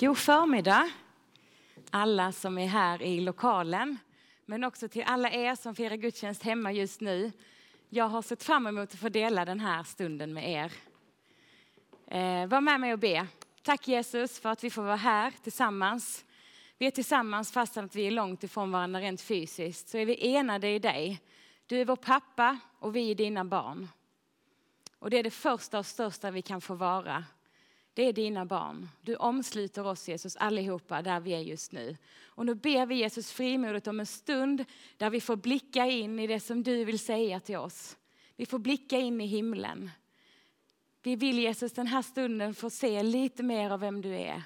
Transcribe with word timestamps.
God 0.00 0.18
förmiddag 0.18 0.90
alla 1.90 2.32
som 2.32 2.58
är 2.58 2.66
här 2.66 3.02
i 3.02 3.20
lokalen, 3.20 3.98
men 4.46 4.64
också 4.64 4.88
till 4.88 5.02
alla 5.06 5.30
er 5.30 5.54
som 5.54 5.74
firar 5.74 5.96
gudstjänst 5.96 6.42
hemma 6.42 6.72
just 6.72 7.00
nu. 7.00 7.32
Jag 7.88 8.08
har 8.08 8.22
sett 8.22 8.42
fram 8.42 8.66
emot 8.66 8.94
att 8.94 9.00
få 9.00 9.08
dela 9.08 9.44
den 9.44 9.60
här 9.60 9.82
stunden 9.82 10.32
med 10.32 10.50
er. 10.50 10.72
Eh, 12.06 12.46
var 12.46 12.60
med 12.60 12.80
mig 12.80 12.92
och 12.92 12.98
be. 12.98 13.26
Tack 13.62 13.88
Jesus 13.88 14.40
för 14.40 14.48
att 14.48 14.64
vi 14.64 14.70
får 14.70 14.82
vara 14.82 14.96
här 14.96 15.32
tillsammans. 15.42 16.24
Vi 16.78 16.86
är 16.86 16.90
tillsammans 16.90 17.52
fastän 17.52 17.84
att 17.84 17.96
vi 17.96 18.06
är 18.06 18.10
långt 18.10 18.44
ifrån 18.44 18.72
varandra 18.72 19.00
rent 19.00 19.20
fysiskt, 19.20 19.88
så 19.88 19.98
är 19.98 20.06
vi 20.06 20.34
enade 20.34 20.68
i 20.68 20.78
dig. 20.78 21.22
Du 21.66 21.80
är 21.80 21.84
vår 21.84 21.96
pappa 21.96 22.58
och 22.78 22.96
vi 22.96 23.10
är 23.10 23.14
dina 23.14 23.44
barn. 23.44 23.88
Och 24.98 25.10
det 25.10 25.18
är 25.18 25.22
det 25.22 25.30
första 25.30 25.78
och 25.78 25.86
största 25.86 26.30
vi 26.30 26.42
kan 26.42 26.60
få 26.60 26.74
vara. 26.74 27.24
Det 27.94 28.02
är 28.02 28.12
dina 28.12 28.44
barn. 28.44 28.88
Du 29.02 29.16
omsluter 29.16 29.86
oss 29.86 30.08
Jesus 30.08 30.36
allihopa 30.36 31.02
där 31.02 31.20
vi 31.20 31.34
är 31.34 31.40
just 31.40 31.72
nu. 31.72 31.96
Och 32.24 32.46
nu 32.46 32.54
ber 32.54 32.86
vi 32.86 32.94
Jesus 32.94 33.32
frimodigt 33.32 33.86
om 33.86 34.00
en 34.00 34.06
stund 34.06 34.64
där 34.96 35.10
vi 35.10 35.20
får 35.20 35.36
blicka 35.36 35.86
in 35.86 36.18
i 36.18 36.26
det 36.26 36.40
som 36.40 36.62
du 36.62 36.84
vill 36.84 36.98
säga 36.98 37.40
till 37.40 37.56
oss. 37.56 37.96
Vi 38.36 38.46
får 38.46 38.58
blicka 38.58 38.98
in 38.98 39.20
i 39.20 39.26
himlen. 39.26 39.90
Vi 41.02 41.16
vill 41.16 41.38
Jesus 41.38 41.72
den 41.72 41.86
här 41.86 42.02
stunden 42.02 42.54
få 42.54 42.70
se 42.70 43.02
lite 43.02 43.42
mer 43.42 43.70
av 43.70 43.80
vem 43.80 44.02
du 44.02 44.14
är. 44.14 44.42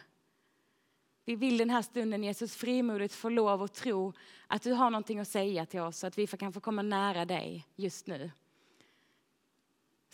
Vi 1.24 1.36
vill 1.36 1.58
den 1.58 1.70
här 1.70 1.83
stunden 1.83 2.24
Jesus 2.24 2.56
frimodigt 2.56 3.14
få 3.14 3.28
lov 3.28 3.62
att 3.62 3.74
tro 3.74 4.12
att 4.47 4.62
du 4.62 4.72
har 4.72 4.91
någonting 4.91 5.19
att 5.19 5.28
säga 5.28 5.66
till 5.66 5.80
oss 5.80 5.98
så 5.98 6.06
att 6.06 6.19
vi 6.19 6.27
kan 6.27 6.52
få 6.52 6.61
komma 6.61 6.83
nära 6.83 7.24
dig 7.24 7.66
just 7.77 8.06
nu. 8.06 8.30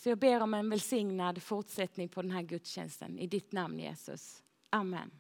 Så 0.01 0.09
jag 0.09 0.19
ber 0.19 0.43
om 0.43 0.55
en 0.55 0.71
välsignad 0.71 1.43
fortsättning 1.43 2.09
på 2.09 2.23
den 2.23 2.31
här 2.31 2.43
gudstjänsten. 2.43 3.19
I 3.19 3.27
ditt 3.27 3.53
namn 3.53 3.79
Jesus. 3.79 4.43
Amen. 4.71 5.11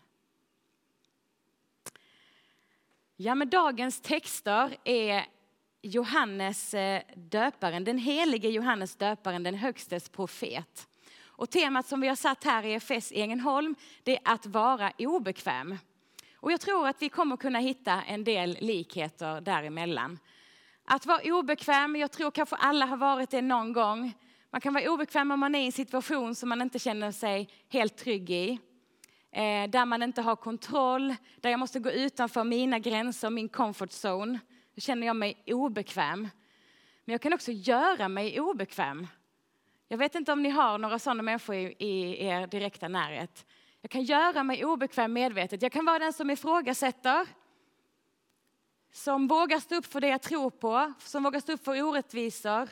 Ja, 3.16 3.34
men 3.34 3.50
dagens 3.50 4.00
texter 4.00 4.76
är 4.84 5.26
Johannes 5.82 6.74
eh, 6.74 7.02
döparen, 7.14 7.84
den 7.84 7.98
helige 7.98 8.48
Johannes 8.48 8.96
döparen, 8.96 9.42
den 9.42 9.54
högstes 9.54 10.08
profet. 10.08 10.88
Och 11.22 11.50
temat 11.50 11.86
som 11.86 12.00
vi 12.00 12.08
har 12.08 12.16
satt 12.16 12.44
här 12.44 12.66
i 12.66 12.74
FS 12.74 13.12
Ängelholm, 13.14 13.74
det 14.02 14.16
är 14.16 14.32
att 14.32 14.46
vara 14.46 14.92
obekväm. 14.98 15.78
Och 16.34 16.52
jag 16.52 16.60
tror 16.60 16.88
att 16.88 17.02
vi 17.02 17.08
kommer 17.08 17.36
kunna 17.36 17.58
hitta 17.58 18.02
en 18.02 18.24
del 18.24 18.56
likheter 18.60 19.40
däremellan. 19.40 20.18
Att 20.84 21.06
vara 21.06 21.20
obekväm, 21.24 21.96
jag 21.96 22.10
tror 22.10 22.30
kanske 22.30 22.56
alla 22.56 22.86
har 22.86 22.96
varit 22.96 23.30
det 23.30 23.42
någon 23.42 23.72
gång. 23.72 24.14
Man 24.52 24.60
kan 24.60 24.74
vara 24.74 24.90
obekväm 24.90 25.30
om 25.30 25.40
man 25.40 25.54
är 25.54 25.60
i 25.60 25.66
en 25.66 25.72
situation 25.72 26.34
som 26.34 26.48
man 26.48 26.62
inte 26.62 26.78
känner 26.78 27.12
sig 27.12 27.48
helt 27.68 27.96
trygg 27.96 28.30
i. 28.30 28.58
Eh, 29.32 29.70
där 29.70 29.84
man 29.84 30.02
inte 30.02 30.22
har 30.22 30.36
kontroll, 30.36 31.14
där 31.40 31.50
jag 31.50 31.60
måste 31.60 31.80
gå 31.80 31.90
utanför 31.90 32.44
mina 32.44 32.78
gränser, 32.78 33.30
min 33.30 33.48
comfort 33.48 33.90
zone. 33.90 34.38
Då 34.74 34.80
känner 34.80 35.06
jag 35.06 35.16
mig 35.16 35.42
obekväm. 35.46 36.28
Men 37.04 37.12
jag 37.12 37.20
kan 37.20 37.32
också 37.32 37.52
göra 37.52 38.08
mig 38.08 38.40
obekväm. 38.40 39.06
Jag 39.88 39.98
vet 39.98 40.14
inte 40.14 40.32
om 40.32 40.42
ni 40.42 40.50
har 40.50 40.78
några 40.78 40.98
sådana 40.98 41.22
människor 41.22 41.54
i, 41.56 41.76
i 41.78 42.26
er 42.26 42.46
direkta 42.46 42.88
närhet. 42.88 43.46
Jag 43.80 43.90
kan 43.90 44.02
göra 44.02 44.42
mig 44.42 44.64
obekväm 44.64 45.12
medvetet. 45.12 45.62
Jag 45.62 45.72
kan 45.72 45.84
vara 45.84 45.98
den 45.98 46.12
som 46.12 46.30
ifrågasätter. 46.30 47.26
Som 48.92 49.26
vågar 49.26 49.60
stå 49.60 49.74
upp 49.74 49.86
för 49.86 50.00
det 50.00 50.08
jag 50.08 50.22
tror 50.22 50.50
på, 50.50 50.92
som 50.98 51.22
vågar 51.22 51.40
stå 51.40 51.52
upp 51.52 51.64
för 51.64 51.82
orättvisor 51.82 52.68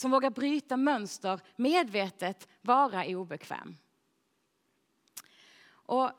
som 0.00 0.10
vågar 0.10 0.30
bryta 0.30 0.76
mönster, 0.76 1.40
medvetet 1.56 2.48
vara 2.60 3.06
obekväm. 3.06 3.76
Och 5.70 6.10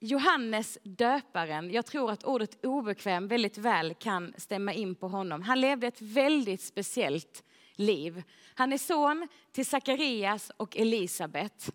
Johannes 0.00 0.78
döparen, 0.82 1.70
jag 1.70 1.86
tror 1.86 2.10
att 2.10 2.24
ordet 2.24 2.64
obekväm 2.64 3.28
väldigt 3.28 3.58
väl 3.58 3.94
kan 3.94 4.34
stämma 4.36 4.72
in 4.72 4.94
på 4.94 5.08
honom. 5.08 5.42
Han 5.42 5.60
levde 5.60 5.86
ett 5.86 6.00
väldigt 6.00 6.62
speciellt 6.62 7.44
liv. 7.76 8.22
Han 8.54 8.72
är 8.72 8.78
son 8.78 9.28
till 9.52 9.66
Sakarias 9.66 10.52
och 10.56 10.76
Elisabet 10.76 11.74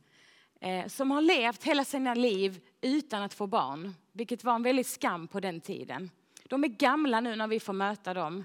eh, 0.62 0.88
som 0.88 1.12
har 1.12 1.22
levt 1.22 1.64
hela 1.64 1.86
sina 1.86 2.14
liv 2.14 2.62
utan 2.82 3.24
att 3.24 3.34
få 3.34 3.48
barn, 3.48 3.94
vilket 4.12 4.44
var 4.44 4.56
en 4.56 4.64
väldigt 4.64 4.88
skam 4.88 5.28
på 5.28 5.40
den 5.40 5.62
tiden. 5.62 6.12
De 6.44 6.64
är 6.64 6.68
gamla 6.68 7.20
nu 7.20 7.36
när 7.36 7.48
vi 7.48 7.60
får 7.60 7.74
möta 7.74 8.14
dem 8.14 8.44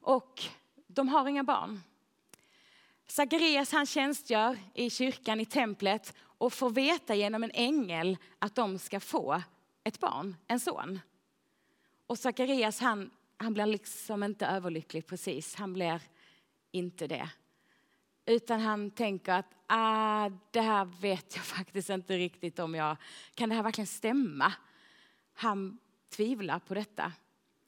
och 0.00 0.42
de 0.94 1.08
har 1.08 1.28
inga 1.28 1.44
barn. 1.44 1.80
Sakarias 3.06 3.72
han 3.72 3.86
tjänstgör 3.86 4.58
i 4.74 4.90
kyrkan, 4.90 5.40
i 5.40 5.46
templet 5.46 6.14
och 6.20 6.52
får 6.52 6.70
veta 6.70 7.14
genom 7.14 7.44
en 7.44 7.50
ängel 7.54 8.16
att 8.38 8.54
de 8.54 8.78
ska 8.78 9.00
få 9.00 9.42
ett 9.84 10.00
barn, 10.00 10.36
en 10.46 10.60
son. 10.60 11.00
Och 12.06 12.18
Sakarias 12.18 12.80
han, 12.80 13.10
han 13.36 13.54
blir 13.54 13.66
liksom 13.66 14.22
inte 14.22 14.46
överlycklig 14.46 15.06
precis, 15.06 15.54
han 15.54 15.72
blir 15.72 16.00
inte 16.70 17.06
det. 17.06 17.28
Utan 18.26 18.60
han 18.60 18.90
tänker 18.90 19.32
att 19.32 19.54
ah, 19.66 20.30
det 20.50 20.60
här 20.60 20.84
vet 20.84 21.36
jag 21.36 21.44
faktiskt 21.56 21.90
inte 21.90 22.16
riktigt 22.16 22.58
om 22.58 22.74
jag, 22.74 22.96
kan 23.34 23.48
det 23.48 23.54
här 23.54 23.62
verkligen 23.62 23.86
stämma? 23.86 24.52
Han 25.34 25.78
tvivlar 26.10 26.58
på 26.58 26.74
detta. 26.74 27.12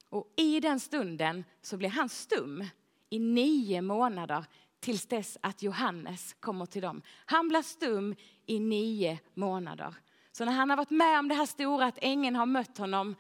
Och 0.09 0.33
i 0.37 0.61
den 0.61 0.81
stunden 0.81 1.45
så 1.63 1.77
blir 1.77 1.89
han 1.89 2.09
stum 2.09 2.65
i 3.11 3.19
nio 3.19 3.83
månader 3.83 4.45
tills 4.81 5.07
dess 5.07 5.39
att 5.41 5.63
Johannes 5.63 6.37
kommer 6.41 6.67
till 6.67 6.83
dem. 6.83 7.03
Han 7.27 7.49
blir 7.49 7.63
stum 7.63 8.15
i 8.47 8.61
nio 8.61 9.19
månader. 9.35 9.95
Så 10.33 10.45
när 10.45 10.53
han 10.53 10.71
har 10.71 10.77
varit 10.77 10.91
med 10.91 11.19
om 11.19 11.29
det 11.29 11.35
här 11.35 11.47
stora, 11.47 11.87
att 11.87 11.99
ängeln 12.03 12.37
har 12.37 12.47
mött 12.47 12.79
honom 12.79 13.15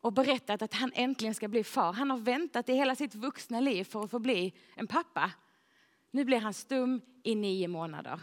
och 0.00 0.12
berättat 0.12 0.62
att 0.62 0.74
han 0.74 0.92
äntligen 0.94 1.34
ska 1.34 1.48
bli 1.48 1.64
far. 1.64 1.92
Han 1.92 2.10
har 2.10 2.18
väntat 2.18 2.68
i 2.68 2.74
hela 2.74 2.94
sitt 2.94 3.14
vuxna 3.14 3.60
liv 3.60 3.84
för 3.84 4.04
att 4.04 4.10
få 4.10 4.18
bli 4.18 4.52
en 4.74 4.86
pappa. 4.86 5.30
Nu 6.10 6.24
blir 6.24 6.40
han 6.40 6.54
stum 6.54 7.00
i 7.22 7.34
nio 7.34 7.68
månader. 7.68 8.20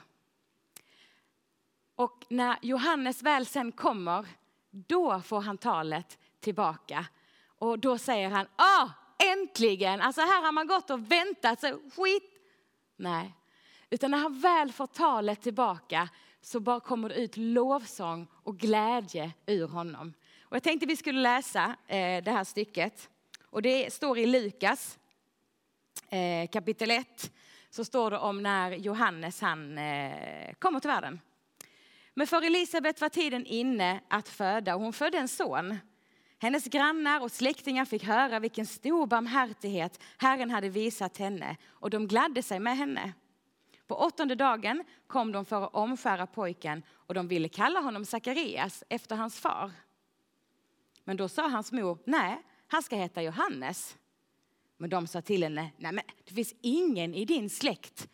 Och 1.96 2.26
när 2.30 2.58
Johannes 2.62 3.24
väl 3.24 3.46
sen 3.46 3.72
kommer, 3.72 4.26
då 4.72 5.22
får 5.22 5.42
han 5.42 5.58
talet 5.58 6.20
tillbaka. 6.40 7.06
Och 7.58 7.80
då 7.80 7.98
säger 7.98 8.30
han, 8.30 8.48
ah, 8.56 8.90
äntligen! 9.18 10.02
Alltså 10.02 10.22
här 10.22 10.44
har 10.44 10.52
man 10.52 10.68
gått 10.68 10.90
och 10.90 11.12
väntat, 11.12 11.62
så 11.62 11.68
skit. 11.68 12.32
Nej, 12.96 13.34
utan 13.90 14.12
när 14.12 14.18
han 14.18 14.40
väl 14.40 14.72
får 14.72 14.88
talet 14.88 15.42
tillbaka 15.42 16.10
så 16.42 16.60
bara 16.60 16.80
kommer 16.80 17.10
det 17.10 17.16
ut 17.16 17.38
lovsång 17.38 18.28
och 18.44 18.58
glädje 18.58 19.32
ur 19.46 19.68
honom. 19.68 20.14
Och 20.44 20.56
jag 20.56 20.64
tänkte 20.64 20.86
vi 20.86 20.96
skulle 20.96 21.22
läsa 21.22 21.76
eh, 21.88 22.24
det 22.24 22.32
här 22.32 22.44
stycket. 22.44 23.10
Och 23.50 23.62
det 23.62 23.94
står 23.94 24.18
i 24.18 24.26
Lukas 24.26 25.00
eh, 26.10 26.50
kapitel 26.50 26.92
1. 26.92 27.32
Så 27.70 27.86
står 27.86 28.12
det 28.12 28.18
om 28.18 28.44
när 28.44 28.72
Johannes 28.72 29.42
han 29.42 29.78
eh, 29.78 30.54
kommer 30.60 30.80
till 30.80 30.90
världen. 30.90 31.20
Men 32.14 32.28
för 32.28 32.42
Elisabet 32.42 33.02
var 33.02 33.10
tiden 33.10 33.46
inne 33.46 34.00
att 34.08 34.30
föda 34.30 34.76
och 34.76 34.82
hon 34.82 34.94
födde 34.94 35.18
en 35.18 35.28
son. 35.28 35.78
Hennes 36.46 36.66
grannar 36.66 37.22
och 37.22 37.32
släktingar 37.32 37.86
fick 37.86 38.04
höra 38.04 38.40
vilken 38.40 38.66
stor 38.66 39.08
barmhärtighet 39.08 40.00
Herren 40.18 40.52
hade 40.52 40.70
visat 40.70 41.18
henne 41.18 41.58
och 41.68 41.90
de 41.90 42.08
gladde 42.08 42.44
sig 42.44 42.60
med 42.60 42.78
henne. 42.78 43.14
På 43.88 43.96
åttonde 43.96 44.36
dagen 44.36 44.84
kom 45.08 45.32
de 45.32 45.46
för 45.46 45.62
att 45.62 45.74
omskära 45.74 46.28
pojken 46.28 46.84
och 46.90 47.14
de 47.14 47.28
ville 47.28 47.50
kalla 47.50 47.80
honom 47.80 48.06
Sakarias 48.06 48.84
efter 48.90 49.16
hans 49.16 49.40
far. 49.40 49.72
Men 51.04 51.18
då 51.18 51.30
sa 51.30 51.48
hans 51.48 51.72
mor, 51.72 51.98
nej, 52.06 52.42
han 52.68 52.84
ska 52.84 52.96
heta 52.96 53.22
Johannes. 53.22 53.98
Men 54.78 54.90
de 54.90 55.08
sa 55.08 55.22
till 55.22 55.44
henne, 55.44 55.72
nej 55.78 55.92
men 55.92 56.04
det 56.26 56.34
finns 56.34 56.56
ingen 56.62 57.16
i 57.16 57.26
din 57.26 57.50
släkt 57.50 58.08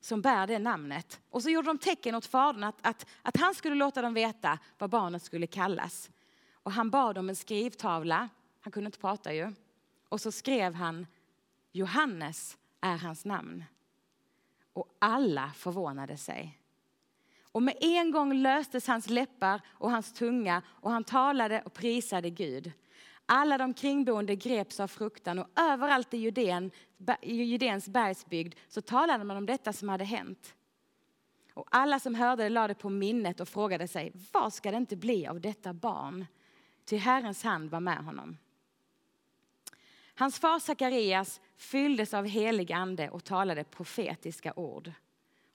som 0.00 0.20
bär 0.20 0.46
det 0.46 0.58
namnet. 0.58 1.20
Och 1.30 1.42
så 1.42 1.50
gjorde 1.50 1.68
de 1.68 1.78
tecken 1.78 2.14
åt 2.14 2.26
fadern 2.26 2.64
att, 2.64 2.86
att, 2.86 3.06
att 3.22 3.36
han 3.36 3.54
skulle 3.54 3.74
låta 3.74 4.02
dem 4.02 4.14
veta 4.14 4.58
vad 4.78 4.90
barnet 4.90 5.22
skulle 5.22 5.46
kallas. 5.46 6.10
Och 6.62 6.72
han 6.72 6.90
bad 6.90 7.18
om 7.18 7.28
en 7.28 7.36
skrivtavla. 7.36 8.28
Han 8.60 8.72
kunde 8.72 8.88
inte 8.88 8.98
prata 8.98 9.34
ju. 9.34 9.52
Och 10.08 10.20
så 10.20 10.32
skrev 10.32 10.74
han 10.74 11.06
Johannes 11.72 12.58
är 12.80 12.96
hans 12.96 13.24
namn. 13.24 13.64
Och 14.72 14.96
alla 14.98 15.52
förvånade 15.56 16.16
sig. 16.16 16.58
Och 17.52 17.62
med 17.62 17.76
en 17.80 18.10
gång 18.10 18.34
löstes 18.34 18.86
hans 18.86 19.08
läppar 19.08 19.60
och 19.68 19.90
hans 19.90 20.12
tunga 20.12 20.62
och 20.68 20.90
han 20.90 21.04
talade 21.04 21.62
och 21.62 21.72
prisade 21.72 22.30
Gud. 22.30 22.72
Alla 23.26 23.58
de 23.58 23.74
kringboende 23.74 24.36
greps 24.36 24.80
av 24.80 24.88
fruktan 24.88 25.38
och 25.38 25.46
överallt 25.60 26.14
i 26.14 26.16
Judén, 26.16 26.70
Judéns 27.22 27.88
bergsbygd 27.88 28.54
så 28.68 28.80
talade 28.80 29.24
man 29.24 29.36
om 29.36 29.46
detta 29.46 29.72
som 29.72 29.88
hade 29.88 30.04
hänt. 30.04 30.54
Och 31.54 31.66
alla 31.70 32.00
som 32.00 32.14
hörde 32.14 32.42
det 32.42 32.48
lade 32.48 32.74
på 32.74 32.88
minnet 32.88 33.40
och 33.40 33.48
frågade 33.48 33.88
sig, 33.88 34.12
vad 34.32 34.52
ska 34.52 34.70
det 34.70 34.76
inte 34.76 34.96
bli 34.96 35.26
av 35.26 35.40
detta 35.40 35.72
barn? 35.72 36.26
Ty 36.84 36.96
Herrens 36.96 37.42
hand 37.42 37.70
var 37.70 37.80
med 37.80 38.04
honom. 38.04 38.36
Hans 40.14 40.38
far 40.38 40.58
Sakarias 40.58 41.40
fylldes 41.56 42.14
av 42.14 42.26
helig 42.26 42.72
ande 42.72 43.10
och 43.10 43.24
talade 43.24 43.64
profetiska 43.64 44.52
ord. 44.56 44.92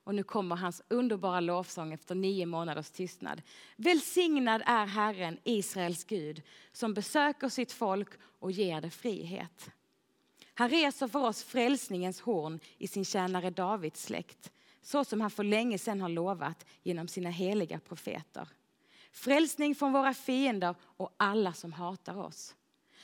Och 0.04 0.16
nu 0.16 0.24
kommer 0.24 0.56
hans 0.56 0.82
underbara 0.88 1.40
lovsång 1.40 1.94
efter 1.94 2.16
nio 2.16 2.46
månaders 2.46 2.90
tystnad. 2.90 3.42
Välsignad 3.76 4.64
är 4.66 4.86
Herren, 4.86 5.38
Israels 5.44 6.04
Gud, 6.04 6.42
som 6.72 6.94
besöker 6.94 7.50
sitt 7.50 7.72
folk 7.72 8.10
och 8.40 8.52
ger 8.52 8.82
det 8.82 8.90
frihet. 8.90 9.70
Han 10.54 10.70
reser 10.70 11.08
för 11.08 11.24
oss 11.24 11.44
frälsningens 11.44 12.22
horn 12.22 12.60
i 12.78 12.88
sin 12.88 13.06
tjänare 13.06 13.50
Davids 13.50 14.04
släkt, 14.04 14.52
så 14.82 15.06
som 15.06 15.22
han 15.22 15.32
för 15.32 15.44
länge 15.44 15.78
sedan 15.78 16.02
har 16.02 16.10
lovat 16.10 16.66
genom 16.84 17.08
sina 17.08 17.30
heliga 17.30 17.80
profeter. 17.80 18.48
Frälsning 19.16 19.76
från 19.76 19.94
våra 19.94 20.14
fiender 20.14 20.76
och 20.82 21.16
alla 21.18 21.54
som 21.54 21.74
hatar 21.74 22.18
oss. 22.18 22.56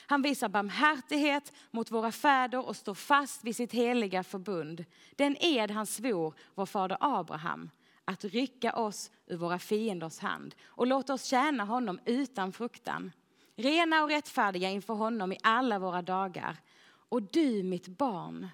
Han 0.06 0.22
visar 0.22 0.48
barmhärtighet 0.48 1.52
mot 1.70 1.90
våra 1.90 2.12
fäder 2.12 2.66
och 2.66 2.76
står 2.76 2.94
fast 2.94 3.44
vid 3.44 3.56
sitt 3.56 3.72
heliga 3.72 4.24
förbund. 4.24 4.84
Den 5.16 5.36
ed 5.40 5.70
han 5.70 5.86
svor 5.86 6.34
vår 6.54 6.66
fader 6.66 6.96
Abraham 7.00 7.70
att 8.04 8.24
rycka 8.24 8.72
oss 8.72 9.10
ur 9.26 9.36
våra 9.36 9.58
fienders 9.58 10.18
hand 10.18 10.54
och 10.64 10.86
låta 10.86 11.14
oss 11.14 11.24
tjäna 11.24 11.64
honom 11.64 12.00
utan 12.04 12.52
fruktan. 12.52 13.12
Rena 13.56 14.02
och 14.02 14.08
rättfärdiga 14.08 14.70
inför 14.70 14.94
honom 14.94 15.32
i 15.32 15.38
alla 15.42 15.78
våra 15.78 16.02
dagar. 16.02 16.56
Och 16.84 17.22
du, 17.22 17.62
mitt 17.62 17.88
barn, 17.88 18.48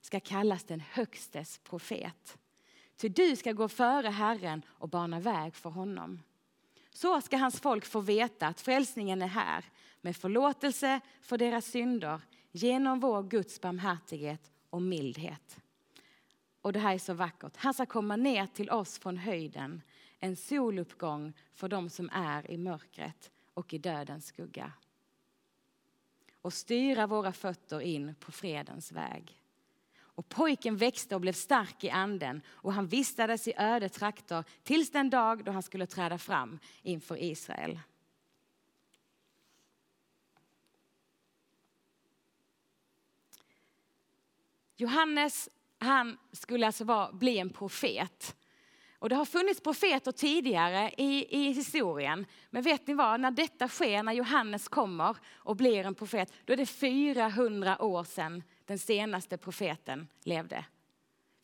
ska 0.00 0.20
kallas 0.20 0.64
den 0.64 0.80
Högstes 0.80 1.58
profet. 1.58 2.38
Ty 2.96 3.08
du 3.08 3.36
ska 3.36 3.52
gå 3.52 3.68
före 3.68 4.08
Herren 4.08 4.62
och 4.68 4.88
bana 4.88 5.20
väg 5.20 5.54
för 5.54 5.70
honom. 5.70 6.20
Så 6.90 7.20
ska 7.20 7.36
hans 7.36 7.60
folk 7.60 7.84
få 7.84 8.00
veta 8.00 8.46
att 8.46 8.60
frälsningen 8.60 9.22
är 9.22 9.26
här 9.26 9.64
med 10.00 10.16
förlåtelse 10.16 11.00
för 11.20 11.38
deras 11.38 11.66
synder 11.66 12.20
genom 12.52 13.00
vår 13.00 13.22
Guds 13.22 13.60
barmhärtighet 13.60 14.52
och 14.70 14.82
mildhet. 14.82 15.60
Och 16.60 16.72
det 16.72 16.78
här 16.78 16.94
är 16.94 16.98
så 16.98 17.14
vackert. 17.14 17.56
Han 17.56 17.74
ska 17.74 17.86
komma 17.86 18.16
ner 18.16 18.46
till 18.46 18.70
oss 18.70 18.98
från 18.98 19.16
höjden, 19.16 19.82
en 20.18 20.36
soluppgång 20.36 21.32
för 21.54 21.68
dem 21.68 21.90
som 21.90 22.10
är 22.12 22.50
i 22.50 22.58
mörkret 22.58 23.30
och 23.54 23.74
i 23.74 23.78
dödens 23.78 24.26
skugga. 24.26 24.72
Och 26.42 26.52
styra 26.52 27.06
våra 27.06 27.32
fötter 27.32 27.80
in 27.80 28.14
på 28.20 28.32
fredens 28.32 28.92
väg. 28.92 29.39
Och 30.20 30.28
pojken 30.28 30.76
växte 30.76 31.14
och 31.14 31.20
blev 31.20 31.32
stark 31.32 31.84
i 31.84 31.90
anden 31.90 32.42
och 32.48 32.72
han 32.72 32.86
vistades 32.86 33.48
i 33.48 33.54
öde 33.56 33.88
trakter 33.88 34.44
tills 34.62 34.90
den 34.90 35.10
dag 35.10 35.44
då 35.44 35.52
han 35.52 35.62
skulle 35.62 35.86
träda 35.86 36.18
fram 36.18 36.58
inför 36.82 37.22
Israel. 37.22 37.80
Johannes 44.76 45.48
han 45.78 46.18
skulle 46.32 46.66
alltså 46.66 46.84
vara, 46.84 47.12
bli 47.12 47.38
en 47.38 47.50
profet. 47.50 48.36
Och 48.98 49.08
det 49.08 49.16
har 49.16 49.24
funnits 49.24 49.60
profeter 49.60 50.12
tidigare 50.12 50.90
i, 50.96 51.36
i 51.36 51.52
historien. 51.52 52.26
Men 52.50 52.62
vet 52.62 52.86
ni 52.86 52.94
vad, 52.94 53.20
när 53.20 53.30
detta 53.30 53.68
sker, 53.68 54.02
när 54.02 54.12
Johannes 54.12 54.68
kommer 54.68 55.16
och 55.36 55.56
blir 55.56 55.84
en 55.84 55.94
profet, 55.94 56.32
då 56.44 56.52
är 56.52 56.56
det 56.56 56.66
400 56.66 57.82
år 57.82 58.04
sedan 58.04 58.42
den 58.70 58.78
senaste 58.78 59.36
profeten 59.38 60.08
levde. 60.22 60.64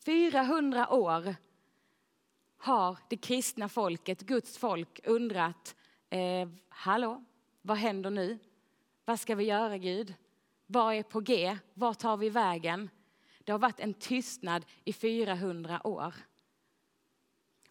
400 0.05 0.89
år 0.89 1.35
har 2.57 2.97
det 3.09 3.17
kristna 3.17 3.69
folket, 3.69 4.21
Guds 4.21 4.57
folk, 4.57 4.99
undrat, 5.03 5.75
eh, 6.09 6.49
hallå, 6.69 7.23
vad 7.61 7.77
händer 7.77 8.09
nu? 8.09 8.39
Vad 9.05 9.19
ska 9.19 9.35
vi 9.35 9.43
göra 9.43 9.77
Gud? 9.77 10.13
Vad 10.65 10.95
är 10.95 11.03
på 11.03 11.19
G? 11.19 11.57
Var 11.73 11.93
tar 11.93 12.17
vi 12.17 12.29
vägen? 12.29 12.89
Det 13.43 13.51
har 13.51 13.59
varit 13.59 13.79
en 13.79 13.93
tystnad 13.93 14.65
i 14.83 14.93
400 14.93 15.87
år. 15.87 16.13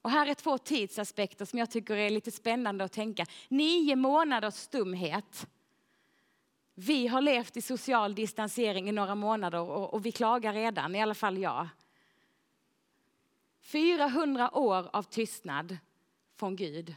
Och 0.03 0.11
här 0.11 0.27
är 0.27 0.35
två 0.35 0.59
tidsaspekter 0.59 1.45
som 1.45 1.59
jag 1.59 1.71
tycker 1.71 1.97
är 1.97 2.11
lite 2.11 2.31
spännande 2.31 2.85
att 2.85 2.93
tänka. 2.93 3.27
Nio 3.49 3.97
månaders 3.97 4.55
stumhet. 4.55 5.47
Vi 6.79 7.07
har 7.07 7.21
levt 7.21 7.57
i 7.57 7.63
social 7.63 8.15
distansering 8.15 8.89
i 8.89 8.93
några 8.93 9.15
månader 9.15 9.61
och, 9.61 9.95
och 9.95 10.07
vi 10.07 10.13
klagar 10.13 10.53
redan, 10.53 10.95
i 10.95 11.03
alla 11.03 11.15
fall 11.15 11.39
jag. 11.39 11.69
400 13.63 14.57
år 14.57 14.89
av 14.93 15.03
tystnad 15.03 15.79
från 16.35 16.57
Gud. 16.57 16.95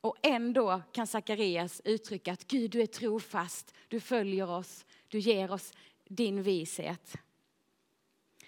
Och 0.00 0.16
ändå 0.22 0.82
kan 0.92 1.06
Sakarias 1.06 1.82
uttrycka 1.84 2.32
att 2.32 2.46
Gud, 2.46 2.70
du 2.70 2.82
är 2.82 2.86
trofast, 2.86 3.74
du 3.88 4.00
följer 4.00 4.50
oss, 4.50 4.86
du 5.08 5.18
ger 5.18 5.52
oss 5.52 5.72
din 6.04 6.42
vishet. 6.42 7.16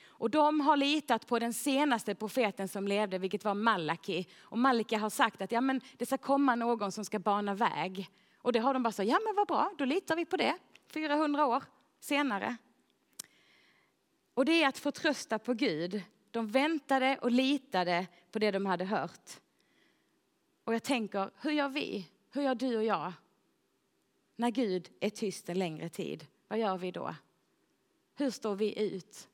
Och 0.07 0.31
de 0.31 0.61
har 0.61 0.77
litat 0.77 1.27
på 1.27 1.39
den 1.39 1.53
senaste 1.53 2.15
profeten 2.15 2.69
som 2.69 2.89
levde, 2.89 3.19
vilket 3.19 3.45
var 3.45 3.55
Malaki. 3.55 4.27
Och 4.41 4.59
Malaki 4.59 4.95
har 4.95 5.11
sagt 5.11 5.43
att 5.43 5.53
ja, 5.53 5.61
men 5.61 5.81
det 5.97 6.07
ska 6.07 6.19
komma 6.19 6.55
någon 6.55 6.93
som 6.93 7.05
ska 7.05 7.19
bana 7.19 7.55
väg. 7.55 8.11
Och 8.43 8.53
det 8.53 8.59
har 8.59 8.75
de 8.75 8.83
bara 8.83 8.93
sagt, 8.93 9.09
ja 9.09 9.21
men 9.27 9.35
vad 9.35 9.47
bra, 9.47 9.73
då 9.79 9.85
litar 9.85 10.17
vi 10.17 10.25
på 10.25 10.37
det. 10.37 10.59
400 10.87 11.47
år 11.47 11.63
senare. 12.01 12.57
Och 14.35 14.45
det 14.45 14.63
är 14.63 14.69
att 14.69 14.79
förtrösta 14.79 15.39
på 15.39 15.55
Gud. 15.55 16.03
De 16.31 16.47
väntade 16.47 17.19
och 17.23 17.31
litade 17.31 18.07
på 18.31 18.39
det 18.39 18.51
de 18.51 18.67
hade 18.67 18.85
hört. 18.85 19.31
Och 20.65 20.75
jag 20.75 20.83
tänker, 20.83 21.31
hur 21.41 21.51
gör 21.51 21.69
vi? 21.69 22.09
Hur 22.31 22.43
gör 22.43 22.55
du 22.55 22.77
och 22.77 22.85
jag? 22.85 23.13
När 24.37 24.51
Gud 24.51 24.91
är 25.01 25.11
tyst 25.11 25.49
en 25.49 25.59
längre 25.59 25.89
tid, 25.89 26.27
vad 26.49 26.59
gör 26.59 26.79
vi 26.79 26.91
då? 26.91 27.15
Hur 28.15 28.31
står 28.31 28.55
vi 28.55 28.79
ut? 28.95 29.29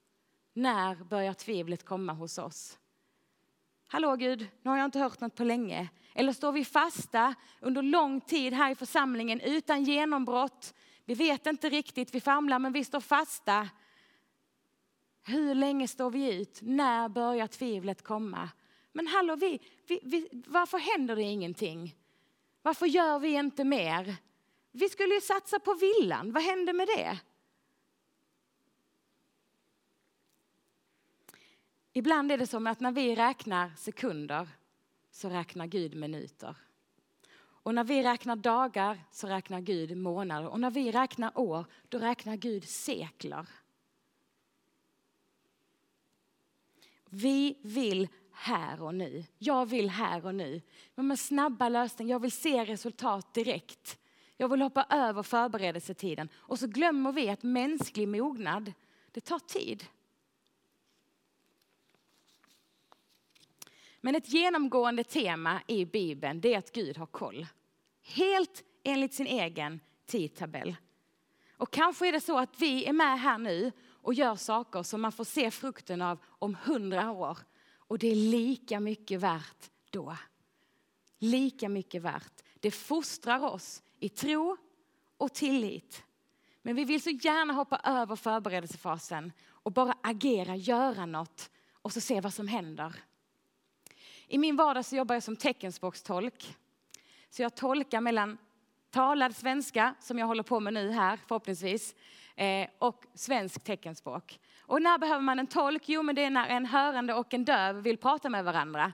När 0.53 0.95
börjar 0.95 1.35
tvivlet 1.35 1.85
komma 1.85 2.13
hos 2.13 2.39
oss? 2.39 2.79
Hallå 3.87 4.17
Gud, 4.17 4.49
nu 4.63 4.71
har 4.71 4.79
jag 4.79 4.85
inte 4.85 4.99
hört 4.99 5.21
något 5.21 5.35
på 5.35 5.45
länge. 5.45 5.89
Eller 6.19 6.33
står 6.33 6.53
vi 6.53 6.65
fasta 6.65 7.35
under 7.61 7.83
lång 7.83 8.21
tid 8.21 8.53
här 8.53 8.71
i 8.71 8.75
församlingen 8.75 9.41
utan 9.41 9.85
genombrott? 9.85 10.75
Vi 11.05 11.15
vet 11.15 11.47
inte 11.47 11.69
riktigt, 11.69 12.15
vi 12.15 12.21
famlar 12.21 12.59
men 12.59 12.73
vi 12.73 12.85
står 12.85 13.01
fasta. 13.01 13.69
Hur 15.27 15.55
länge 15.55 15.89
står 15.89 16.11
vi 16.11 16.35
ut? 16.35 16.59
När 16.63 17.09
börjar 17.09 17.47
tvivlet 17.47 18.03
komma? 18.03 18.51
Men 18.93 19.07
hallå, 19.07 19.37
vi, 19.37 19.61
vi, 19.87 20.01
vi, 20.03 20.29
varför 20.47 20.79
händer 20.79 21.17
det 21.17 21.23
ingenting? 21.23 21.95
Varför 22.63 22.87
gör 22.87 23.19
vi 23.19 23.29
inte 23.29 23.65
mer? 23.65 24.15
Vi 24.73 24.89
skulle 24.89 25.15
ju 25.15 25.21
satsa 25.21 25.59
på 25.59 25.75
villan, 25.75 26.33
vad 26.33 26.43
hände 26.43 26.73
med 26.73 26.87
det? 26.87 27.19
Ibland 31.93 32.33
är 32.33 32.39
det 32.39 32.47
som 32.47 32.67
att 32.67 32.81
när 32.81 32.93
vi 32.93 33.15
räknar 33.15 33.73
sekunder 33.77 34.49
så 35.17 35.29
räknar 35.29 35.67
Gud 35.67 35.95
minuter. 35.95 36.57
Och 37.39 37.75
när 37.75 37.85
vi 37.85 38.03
räknar 38.03 38.37
dagar 38.37 39.05
så 39.11 39.27
räknar 39.27 39.61
Gud 39.61 39.97
månader. 39.97 40.49
Och 40.49 40.61
när 40.61 40.71
vi 40.71 40.93
räknar 40.93 41.39
år, 41.39 41.65
då 41.89 41.99
räknar 41.99 42.37
Gud 42.37 42.65
sekler. 42.65 43.47
Vi 47.11 47.59
vill 47.63 48.09
här 48.33 48.83
och 48.83 48.95
nu. 48.95 49.25
Jag 49.39 49.67
vill 49.67 49.91
här 49.91 50.27
och 50.27 50.35
nu. 50.35 50.63
Men 50.95 51.07
med 51.07 51.19
snabba 51.19 51.69
lösningar, 51.69 52.11
jag 52.11 52.21
vill 52.21 52.33
se 52.33 52.65
resultat 52.65 53.35
direkt. 53.35 53.99
Jag 54.37 54.49
vill 54.49 54.63
hoppa 54.63 54.87
över 54.91 55.23
förberedelsetiden. 55.23 56.29
Och 56.35 56.59
så 56.59 56.67
glömmer 56.67 57.13
vi 57.13 57.29
att 57.29 57.43
mänsklig 57.43 58.09
mognad, 58.09 58.73
det 59.13 59.21
tar 59.21 59.39
tid. 59.39 59.85
Men 64.07 64.15
ett 64.15 64.29
genomgående 64.29 65.05
tema 65.05 65.63
i 65.67 65.85
Bibeln 65.85 66.41
det 66.41 66.55
är 66.55 66.59
att 66.59 66.73
Gud 66.73 66.99
har 66.99 67.07
koll. 67.07 67.47
Helt 68.03 68.65
enligt 68.85 69.15
sin 69.15 69.27
egen 69.27 69.81
tidtabell. 70.07 70.77
Och 71.57 71.73
kanske 71.73 72.09
är 72.09 72.13
det 72.13 72.21
så 72.21 72.39
att 72.39 72.61
vi 72.61 72.85
är 72.85 72.93
med 72.93 73.21
här 73.21 73.39
nu 73.39 73.73
och 74.03 74.15
gör 74.15 74.35
saker 74.35 74.83
som 74.83 75.01
man 75.01 75.13
får 75.13 75.25
se 75.25 75.51
frukten 75.51 76.03
av 76.03 76.19
om 76.25 76.55
hundra 76.55 77.11
år. 77.11 77.39
Och 77.77 77.99
det 77.99 78.09
är 78.09 78.15
lika 78.15 78.81
mycket 78.81 79.21
värt 79.21 79.71
då. 79.91 80.17
Lika 81.19 81.69
mycket 81.69 82.03
värt. 82.03 82.43
Det 82.61 82.71
fostrar 82.71 83.45
oss 83.45 83.83
i 84.01 84.09
tro 84.09 84.57
och 85.17 85.33
tillit. 85.33 86.05
Men 86.63 86.77
vi 86.77 86.85
vill 86.85 87.03
så 87.03 87.11
gärna 87.11 87.53
hoppa 87.53 87.81
över 87.85 88.17
förberedelsefasen 88.17 89.33
och 89.49 89.73
bara 89.73 89.95
agera, 90.03 90.57
göra 90.57 91.07
något 91.07 91.51
och 91.73 91.93
så 91.93 92.01
se 92.01 92.21
vad 92.21 92.35
som 92.35 92.49
händer. 92.49 92.95
I 94.29 94.39
min 94.39 94.57
vardag 94.57 94.85
så 94.85 94.97
jobbar 94.97 95.15
jag 95.15 95.23
som 95.23 95.37
teckenspråkstolk. 95.37 96.57
Så 97.31 97.43
jag 97.43 97.55
tolkar 97.55 98.01
mellan 98.01 98.39
talad 98.91 99.37
svenska, 99.37 99.95
som 100.01 100.19
jag 100.19 100.27
håller 100.27 100.43
på 100.43 100.61
med 100.61 100.75
nu 100.75 100.91
här 100.91 101.19
förhoppningsvis, 101.29 101.95
eh, 102.37 102.69
och 102.79 103.05
svensk 103.15 103.65
teckenspråk. 103.65 104.41
Och 104.61 104.83
när 104.83 104.99
behöver 104.99 105.21
man 105.21 105.39
en 105.39 105.47
tolk? 105.47 105.83
Jo, 105.87 106.03
men 106.03 106.15
det 106.15 106.25
är 106.25 106.31
när 106.31 106.47
en 106.47 106.67
hörande 106.67 107.15
och 107.15 107.35
en 107.35 107.45
döv 107.45 107.77
vill 107.77 107.97
prata 107.97 108.29
med 108.29 108.45
varandra 108.45 108.93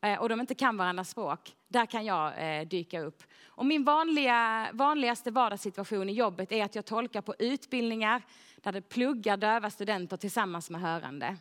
eh, 0.00 0.20
och 0.20 0.28
de 0.28 0.40
inte 0.40 0.54
kan 0.54 0.76
varandras 0.76 1.10
språk. 1.10 1.56
Där 1.68 1.86
kan 1.86 2.04
jag 2.04 2.58
eh, 2.60 2.68
dyka 2.68 3.00
upp. 3.00 3.22
Och 3.46 3.66
min 3.66 3.84
vanliga, 3.84 4.70
vanligaste 4.72 5.30
vardagssituation 5.30 6.08
i 6.08 6.12
jobbet 6.12 6.52
är 6.52 6.64
att 6.64 6.74
jag 6.74 6.84
tolkar 6.84 7.20
på 7.20 7.34
utbildningar 7.38 8.22
där 8.56 8.72
det 8.72 8.82
pluggar 8.82 9.36
döva 9.36 9.70
studenter 9.70 10.16
tillsammans 10.16 10.70
med 10.70 10.80
hörande. 10.80 11.36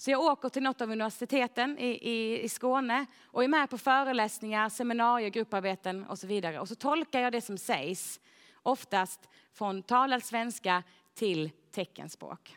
Så 0.00 0.10
jag 0.10 0.20
åker 0.20 0.48
till 0.48 0.62
något 0.62 0.80
av 0.80 0.90
universiteten 0.90 1.78
i, 1.78 2.10
i, 2.10 2.42
i 2.42 2.48
Skåne 2.48 3.06
och 3.24 3.44
är 3.44 3.48
med 3.48 3.70
på 3.70 3.78
föreläsningar, 3.78 4.68
seminarier, 4.68 5.28
grupparbeten 5.28 6.04
och 6.04 6.18
så 6.18 6.26
vidare. 6.26 6.60
Och 6.60 6.68
så 6.68 6.74
tolkar 6.74 7.20
jag 7.20 7.32
det 7.32 7.40
som 7.40 7.58
sägs, 7.58 8.20
oftast 8.62 9.28
från 9.52 9.82
talad 9.82 10.24
svenska 10.24 10.82
till 11.14 11.50
teckenspråk. 11.70 12.56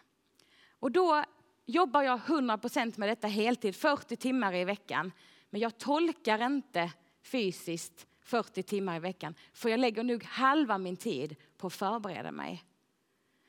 Och 0.80 0.92
då 0.92 1.24
jobbar 1.66 2.02
jag 2.02 2.20
100% 2.20 3.00
med 3.00 3.10
detta 3.10 3.28
heltid, 3.28 3.76
40 3.76 4.16
timmar 4.16 4.56
i 4.56 4.66
veckan. 4.66 5.12
Men 5.50 5.62
jag 5.62 5.78
tolkar 5.78 6.46
inte 6.46 6.92
fysiskt 7.24 8.08
40 8.22 8.64
timmar 8.64 8.96
i 8.96 9.00
veckan, 9.00 9.36
för 9.54 9.70
jag 9.70 9.80
lägger 9.80 10.04
nog 10.04 10.24
halva 10.24 10.78
min 10.78 10.98
tid 10.98 11.36
på 11.58 11.68
att 11.68 11.74
förbereda 11.74 12.32
mig. 12.32 12.64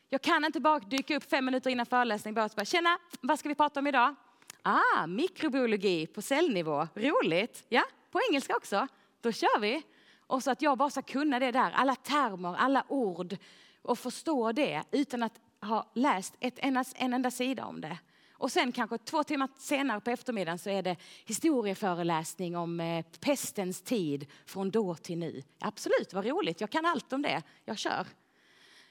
Jag 0.09 0.23
kan 0.23 0.45
inte 0.45 0.61
bara 0.61 0.79
dyka 0.79 1.17
upp 1.17 1.31
fem 1.31 1.45
minuter 1.45 1.71
innan 1.71 1.87
föreläsning 1.87 2.39
och 2.39 2.51
bara 2.57 2.65
tjena, 2.65 2.99
vad 3.21 3.39
ska 3.39 3.49
vi 3.49 3.55
prata 3.55 3.81
om 3.81 3.87
idag? 3.87 4.15
Ah, 4.63 5.07
mikrobiologi 5.07 6.07
på 6.07 6.23
cellnivå, 6.23 6.89
roligt. 6.95 7.65
Ja, 7.69 7.83
på 8.11 8.21
engelska 8.31 8.57
också. 8.57 8.89
Då 9.21 9.33
kör 9.33 9.61
vi. 9.61 9.83
Och 10.27 10.43
så 10.43 10.51
att 10.51 10.63
jag 10.63 10.79
bara 10.79 10.91
ska 10.91 11.03
kunna 11.03 11.39
det 11.39 11.53
där, 11.53 11.71
alla 11.71 11.95
termer, 11.95 12.57
alla 12.57 12.85
ord 12.89 13.37
och 13.83 13.99
förstå 13.99 14.53
det 14.53 14.83
utan 14.91 15.23
att 15.23 15.41
ha 15.61 15.91
läst 15.95 16.35
ett, 16.41 16.59
en, 16.59 16.85
en 16.95 17.15
enda 17.15 17.31
sida 17.31 17.65
om 17.65 17.81
det. 17.81 17.99
Och 18.33 18.53
sen 18.53 18.73
kanske 18.73 18.99
två 18.99 19.25
timmar 19.25 19.49
senare 19.59 20.01
på 20.01 20.11
eftermiddagen 20.11 20.59
så 20.59 20.71
är 20.71 20.83
det 20.83 20.97
historieföreläsning 21.25 22.57
om 22.57 22.81
eh, 22.81 23.05
pestens 23.21 23.83
tid 23.83 24.27
från 24.47 24.71
då 24.71 24.95
till 24.95 25.19
nu. 25.19 25.43
Absolut, 25.59 26.13
vad 26.13 26.27
roligt, 26.27 26.61
jag 26.61 26.71
kan 26.71 26.87
allt 26.87 27.13
om 27.13 27.23
det. 27.23 27.43
Jag 27.65 27.79
kör. 27.79 28.07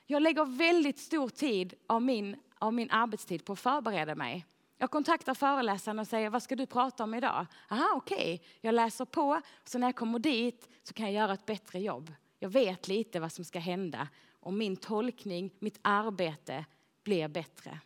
Jag 0.05 0.22
lägger 0.22 0.45
väldigt 0.45 1.00
stor 1.00 1.29
tid 1.29 1.74
av 1.88 2.01
min, 2.01 2.36
av 2.60 2.74
min 2.74 2.91
arbetstid 2.91 3.45
på 3.45 3.53
att 3.53 3.60
förbereda 3.60 4.15
mig. 4.15 4.45
Jag 4.77 4.91
kontaktar 4.91 5.33
föreläsaren 5.33 6.00
och 6.00 6.07
säger, 6.07 6.29
vad 6.29 6.43
ska 6.43 6.55
du 6.55 6.65
prata 6.65 7.03
om 7.03 7.13
idag? 7.13 7.45
Aha, 7.69 7.89
okej. 7.95 8.36
Okay. 8.36 8.48
Jag 8.62 8.75
läser 8.75 9.05
på, 9.05 9.41
så 9.63 9.77
när 9.77 9.88
jag 9.88 9.95
kommer 9.95 10.19
dit 10.19 10.69
så 10.83 10.93
kan 10.93 11.05
jag 11.05 11.13
göra 11.13 11.33
ett 11.33 11.45
bättre 11.45 11.79
jobb. 11.79 12.13
Jag 12.39 12.50
vet 12.50 12.88
lite 12.88 13.19
vad 13.19 13.31
som 13.31 13.45
ska 13.45 13.60
hända 13.60 14.07
och 14.39 14.53
min 14.53 14.77
tolkning, 14.77 15.53
mitt 15.60 15.79
arbete 15.81 16.65
blir 17.03 17.27
bättre. 17.27 17.79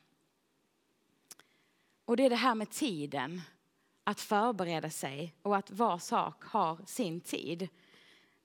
Och 2.06 2.18
det 2.18 2.26
är 2.26 2.30
det 2.30 2.36
här 2.36 2.56
med 2.56 2.70
tiden, 2.70 3.42
att 4.04 4.20
förbereda 4.20 4.90
sig 4.90 5.36
och 5.42 5.58
att 5.58 5.72
var 5.72 5.98
sak 5.98 6.44
har 6.44 6.80
sin 6.86 7.22
tid. 7.22 7.68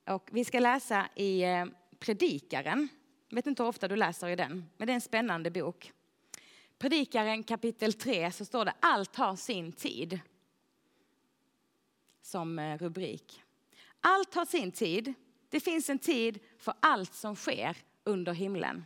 Och 0.06 0.28
vi 0.32 0.44
ska 0.44 0.60
läsa 0.60 1.08
i 1.14 1.42
eh, 1.42 1.66
Predikaren. 1.98 2.88
Jag 3.32 3.36
vet 3.36 3.46
inte 3.46 3.62
hur 3.62 3.68
ofta 3.68 3.88
du 3.88 3.96
läser 3.96 4.28
i 4.28 4.36
den, 4.36 4.70
men 4.76 4.86
det 4.86 4.92
är 4.92 4.94
en 4.94 5.00
spännande 5.00 5.50
bok. 5.50 5.92
Predikaren 6.78 7.42
kapitel 7.42 7.92
3 7.92 8.32
så 8.32 8.44
står 8.44 8.64
det 8.64 8.74
allt 8.80 9.16
har 9.16 9.36
sin 9.36 9.72
tid. 9.72 10.20
Som 12.22 12.58
eh, 12.58 12.78
rubrik. 12.78 13.42
Allt 14.00 14.34
har 14.34 14.44
sin 14.44 14.72
tid. 14.72 15.14
Det 15.48 15.60
finns 15.60 15.90
en 15.90 15.98
tid 15.98 16.38
för 16.58 16.74
allt 16.80 17.14
som 17.14 17.36
sker 17.36 17.76
under 18.04 18.32
himlen. 18.32 18.84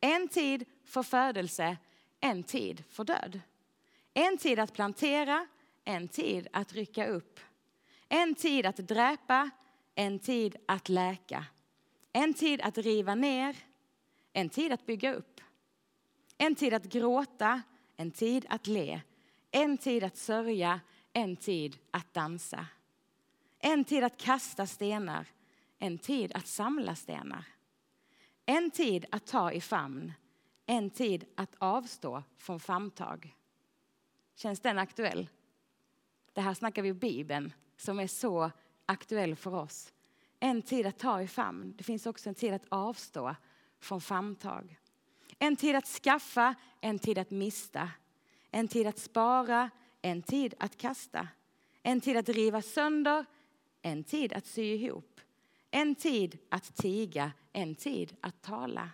En 0.00 0.28
tid 0.28 0.64
för 0.84 1.02
födelse, 1.02 1.76
en 2.20 2.42
tid 2.42 2.84
för 2.88 3.04
död. 3.04 3.40
En 4.14 4.38
tid 4.38 4.58
att 4.58 4.72
plantera, 4.72 5.46
en 5.84 6.08
tid 6.08 6.48
att 6.52 6.72
rycka 6.72 7.06
upp. 7.06 7.40
En 8.08 8.34
tid 8.34 8.66
att 8.66 8.76
dräpa, 8.76 9.50
en 9.94 10.18
tid 10.18 10.56
att 10.66 10.88
läka. 10.88 11.46
En 12.12 12.34
tid 12.34 12.60
att 12.60 12.78
riva 12.78 13.14
ner, 13.14 13.56
en 14.32 14.48
tid 14.48 14.72
att 14.72 14.86
bygga 14.86 15.14
upp. 15.14 15.40
En 16.38 16.54
tid 16.54 16.74
att 16.74 16.84
gråta, 16.84 17.62
en 17.96 18.10
tid 18.10 18.46
att 18.48 18.66
le. 18.66 19.00
En 19.50 19.78
tid 19.78 20.04
att 20.04 20.16
sörja, 20.16 20.80
en 21.12 21.36
tid 21.36 21.78
att 21.90 22.14
dansa. 22.14 22.66
En 23.58 23.84
tid 23.84 24.04
att 24.04 24.16
kasta 24.16 24.66
stenar, 24.66 25.26
en 25.78 25.98
tid 25.98 26.32
att 26.34 26.46
samla 26.46 26.94
stenar. 26.94 27.44
En 28.46 28.70
tid 28.70 29.06
att 29.10 29.26
ta 29.26 29.52
i 29.52 29.60
famn, 29.60 30.12
en 30.66 30.90
tid 30.90 31.24
att 31.34 31.54
avstå 31.58 32.22
från 32.36 32.60
famntag. 32.60 33.36
Känns 34.34 34.60
den 34.60 34.78
aktuell? 34.78 35.28
Det 36.32 36.40
här 36.40 36.54
snackar 36.54 36.82
vi 36.82 36.92
Bibeln 36.92 37.52
som 37.76 38.00
är 38.00 38.06
så 38.06 38.50
aktuell 38.86 39.36
för 39.36 39.54
oss. 39.54 39.92
En 40.40 40.62
tid 40.62 40.86
att 40.86 40.98
ta 40.98 41.22
i 41.22 41.28
famn. 41.28 41.74
Det 41.76 41.84
finns 41.84 42.06
också 42.06 42.28
en 42.28 42.34
tid 42.34 42.54
att 42.54 42.66
avstå 42.68 43.34
från 43.80 44.00
famntag. 44.00 44.78
En 45.38 45.56
tid 45.56 45.76
att 45.76 45.86
skaffa, 45.86 46.54
en 46.80 46.98
tid 46.98 47.18
att 47.18 47.30
mista. 47.30 47.90
En 48.50 48.68
tid 48.68 48.86
att 48.86 48.98
spara, 48.98 49.70
en 50.02 50.22
tid 50.22 50.54
att 50.58 50.76
kasta. 50.76 51.28
En 51.82 52.00
tid 52.00 52.16
att 52.16 52.28
riva 52.28 52.62
sönder, 52.62 53.24
en 53.82 54.04
tid 54.04 54.32
att 54.32 54.46
sy 54.46 54.62
ihop. 54.62 55.20
En 55.70 55.94
tid 55.94 56.38
att 56.48 56.76
tiga, 56.76 57.32
en 57.52 57.74
tid 57.74 58.16
att 58.20 58.42
tala. 58.42 58.90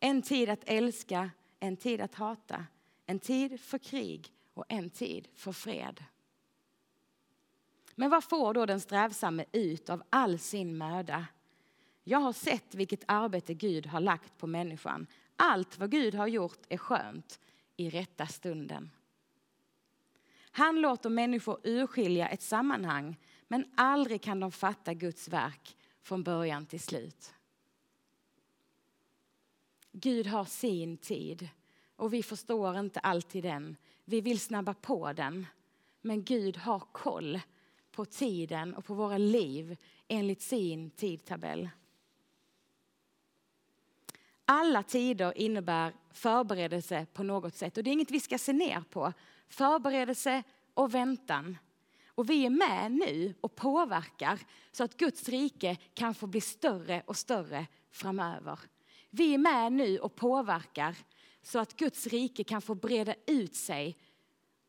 En 0.00 0.22
tid 0.22 0.48
att 0.48 0.64
älska, 0.64 1.30
en 1.60 1.76
tid 1.76 2.00
att 2.00 2.14
hata. 2.14 2.66
En 3.06 3.18
tid 3.18 3.60
för 3.60 3.78
krig 3.78 4.32
och 4.54 4.64
en 4.68 4.90
tid 4.90 5.28
för 5.34 5.52
fred. 5.52 6.04
Men 7.94 8.10
vad 8.10 8.24
får 8.24 8.54
då 8.54 8.66
den 8.66 8.80
strävsamme 8.80 9.44
ut 9.52 9.90
av 9.90 10.02
all 10.10 10.38
sin 10.38 10.78
möda? 10.78 11.26
Jag 12.04 12.18
har 12.18 12.32
sett 12.32 12.74
vilket 12.74 13.04
arbete 13.08 13.54
Gud 13.54 13.86
har 13.86 14.00
lagt 14.00 14.38
på 14.38 14.46
människan. 14.46 15.06
Allt 15.36 15.78
vad 15.78 15.90
Gud 15.90 16.14
har 16.14 16.26
gjort 16.26 16.60
är 16.68 16.76
skönt 16.76 17.40
i 17.76 17.90
rätta 17.90 18.26
stunden. 18.26 18.90
Han 20.50 20.80
låter 20.80 21.10
människor 21.10 21.60
urskilja 21.64 22.28
ett 22.28 22.42
sammanhang 22.42 23.16
men 23.48 23.64
aldrig 23.76 24.22
kan 24.22 24.40
de 24.40 24.52
fatta 24.52 24.94
Guds 24.94 25.28
verk 25.28 25.76
från 26.02 26.22
början 26.22 26.66
till 26.66 26.80
slut. 26.80 27.34
Gud 29.92 30.26
har 30.26 30.44
sin 30.44 30.96
tid 30.96 31.48
och 31.96 32.12
vi 32.12 32.22
förstår 32.22 32.78
inte 32.78 33.00
alltid 33.00 33.44
den. 33.44 33.76
Vi 34.04 34.20
vill 34.20 34.40
snabba 34.40 34.74
på 34.74 35.12
den. 35.12 35.46
Men 36.00 36.24
Gud 36.24 36.56
har 36.56 36.80
koll 36.92 37.40
på 37.90 38.04
tiden 38.04 38.74
och 38.74 38.84
på 38.84 38.94
våra 38.94 39.18
liv 39.18 39.76
enligt 40.08 40.42
sin 40.42 40.90
tidtabell. 40.90 41.68
Alla 44.44 44.82
tider 44.82 45.38
innebär 45.38 45.92
förberedelse 46.12 47.06
på 47.12 47.22
något 47.22 47.54
sätt 47.54 47.76
och 47.76 47.84
det 47.84 47.90
är 47.90 47.92
inget 47.92 48.10
vi 48.10 48.20
ska 48.20 48.38
se 48.38 48.52
ner 48.52 48.84
på. 48.90 49.12
Förberedelse 49.48 50.42
och 50.74 50.94
väntan. 50.94 51.58
Och 52.14 52.30
vi 52.30 52.46
är 52.46 52.50
med 52.50 52.92
nu 52.92 53.34
och 53.40 53.54
påverkar 53.54 54.38
så 54.72 54.84
att 54.84 54.96
Guds 54.96 55.28
rike 55.28 55.76
kan 55.94 56.14
få 56.14 56.26
bli 56.26 56.40
större 56.40 57.02
och 57.06 57.16
större 57.16 57.66
framöver. 57.90 58.58
Vi 59.10 59.34
är 59.34 59.38
med 59.38 59.72
nu 59.72 59.98
och 59.98 60.14
påverkar 60.14 60.96
så 61.42 61.58
att 61.58 61.76
Guds 61.76 62.06
rike 62.06 62.44
kan 62.44 62.62
få 62.62 62.74
breda 62.74 63.14
ut 63.26 63.54
sig. 63.54 63.96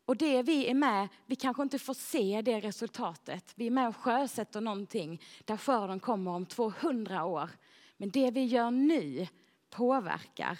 Och 0.05 0.17
det 0.17 0.41
vi 0.41 0.67
är 0.67 0.73
med, 0.73 1.07
vi 1.25 1.35
kanske 1.35 1.63
inte 1.63 1.79
får 1.79 1.93
se 1.93 2.41
det 2.41 2.59
resultatet. 2.59 3.53
Vi 3.55 3.67
är 3.67 3.71
med 3.71 3.87
och 3.87 3.95
sjösätter 3.95 4.61
någonting 4.61 5.21
där 5.45 5.57
skörden 5.57 5.99
kommer 5.99 6.31
om 6.31 6.45
200 6.45 7.25
år. 7.25 7.49
Men 7.97 8.09
det 8.09 8.31
vi 8.31 8.45
gör 8.45 8.71
nu 8.71 9.27
påverkar. 9.73 10.59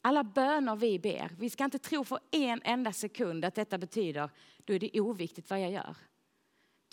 Alla 0.00 0.24
böner 0.24 0.76
vi 0.76 0.98
ber, 0.98 1.30
vi 1.38 1.50
ska 1.50 1.64
inte 1.64 1.78
tro 1.78 2.04
för 2.04 2.18
en 2.30 2.60
enda 2.64 2.92
sekund 2.92 3.44
att 3.44 3.54
detta 3.54 3.78
betyder 3.78 4.30
då 4.64 4.72
är 4.72 4.78
det 4.78 5.00
oviktigt 5.00 5.50
vad 5.50 5.60
jag 5.60 5.70
gör. 5.70 5.96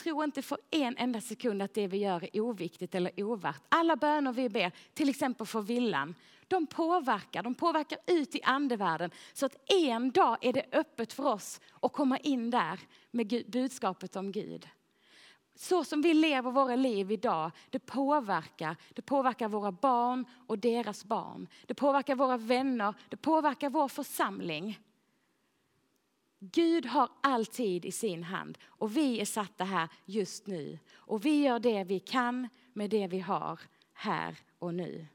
Tro 0.04 0.24
inte 0.24 0.42
för 0.42 0.58
en 0.72 0.98
enda 0.98 1.22
sekund 1.22 1.62
att 1.62 1.74
det 1.74 1.88
vi 1.88 1.98
gör 1.98 2.36
är 2.36 2.42
oviktigt 2.42 2.96
eller 2.96 3.24
ovärt. 3.24 3.62
Alla 3.70 3.96
böner 3.96 4.34
vi 4.34 4.50
ber, 4.50 4.72
till 4.94 5.10
exempel 5.10 5.48
för 5.48 5.62
villan, 5.62 6.16
de 6.48 6.68
påverkar, 6.68 7.44
de 7.44 7.56
påverkar 7.56 8.00
ut 8.08 8.36
i 8.36 8.44
andevärlden 8.44 9.12
så 9.34 9.46
att 9.46 9.72
en 9.72 10.12
dag 10.12 10.38
är 10.42 10.54
det 10.54 10.66
öppet 10.72 11.14
för 11.14 11.26
oss 11.26 11.62
att 11.82 11.94
komma 11.94 12.18
in 12.18 12.50
där 12.50 12.80
med 13.12 13.44
budskapet 13.48 14.16
om 14.16 14.32
Gud. 14.32 14.68
Så 15.62 15.84
som 15.84 16.02
vi 16.02 16.14
lever 16.14 16.52
våra 16.52 16.76
liv 16.76 17.12
idag, 17.12 17.52
det 17.70 17.80
påverkar. 17.80 18.76
Det 18.94 19.02
påverkar 19.02 19.48
våra 19.48 19.72
barn 19.72 20.26
och 20.48 20.60
deras 20.60 21.06
barn. 21.06 21.48
Det 21.66 21.74
påverkar 21.74 22.16
våra 22.16 22.38
vänner, 22.38 22.94
det 23.10 23.18
påverkar 23.18 23.70
vår 23.70 23.88
församling. 23.88 24.80
Gud 26.40 26.86
har 26.86 27.10
alltid 27.22 27.86
i 27.86 27.92
sin 27.92 28.24
hand 28.24 28.58
och 28.66 28.98
vi 28.98 29.22
är 29.22 29.26
satta 29.26 29.64
här 29.64 29.90
just 30.06 30.48
nu. 30.48 30.80
Och 30.94 31.26
vi 31.26 31.44
gör 31.44 31.60
det 31.60 31.84
vi 31.84 32.00
kan 32.00 32.50
med 32.74 32.90
det 32.90 33.08
vi 33.08 33.20
har 33.20 33.60
här 33.94 34.38
och 34.60 34.74
nu. 34.74 35.08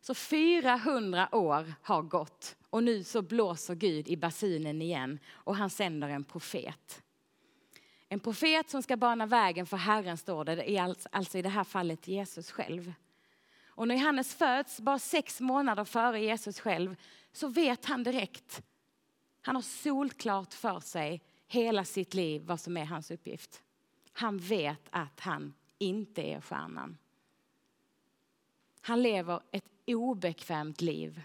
Så 0.00 0.14
400 0.14 1.28
år 1.32 1.74
har 1.82 2.02
gått 2.02 2.56
och 2.70 2.84
nu 2.84 3.04
så 3.04 3.22
blåser 3.22 3.74
Gud 3.74 4.08
i 4.08 4.16
basunen 4.16 4.82
igen 4.82 5.18
och 5.32 5.56
han 5.56 5.70
sänder 5.70 6.08
en 6.08 6.24
profet. 6.24 7.02
En 8.08 8.20
profet 8.20 8.70
som 8.70 8.82
ska 8.82 8.96
bana 8.96 9.26
vägen 9.26 9.66
för 9.66 9.76
Herren 9.76 10.16
står 10.16 10.44
det, 10.44 10.96
alltså 11.12 11.38
i 11.38 11.42
det 11.42 11.48
här 11.48 11.64
fallet 11.64 12.08
Jesus 12.08 12.50
själv. 12.50 12.92
Och 13.66 13.88
när 13.88 13.94
Johannes 13.94 14.34
föds, 14.34 14.80
bara 14.80 14.98
sex 14.98 15.40
månader 15.40 15.84
före 15.84 16.20
Jesus 16.20 16.60
själv, 16.60 16.96
så 17.32 17.48
vet 17.48 17.84
han 17.84 18.02
direkt. 18.02 18.62
Han 19.40 19.54
har 19.54 19.62
solklart 19.62 20.54
för 20.54 20.80
sig 20.80 21.22
hela 21.46 21.84
sitt 21.84 22.14
liv 22.14 22.42
vad 22.42 22.60
som 22.60 22.76
är 22.76 22.84
hans 22.84 23.10
uppgift. 23.10 23.62
Han 24.12 24.38
vet 24.38 24.82
att 24.90 25.20
han 25.20 25.54
inte 25.78 26.22
är 26.22 26.40
stjärnan. 26.40 26.98
Han 28.80 29.02
lever 29.02 29.40
ett 29.50 29.64
obekvämt 29.86 30.80
liv. 30.80 31.22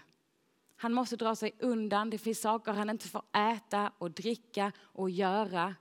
Han 0.76 0.92
måste 0.92 1.16
dra 1.16 1.36
sig 1.36 1.52
undan. 1.58 2.10
Det 2.10 2.18
finns 2.18 2.40
saker 2.40 2.72
han 2.72 2.90
inte 2.90 3.08
får 3.08 3.22
äta 3.32 3.92
och 3.98 4.10
dricka 4.10 4.72
och 4.78 5.10
göra. 5.10 5.74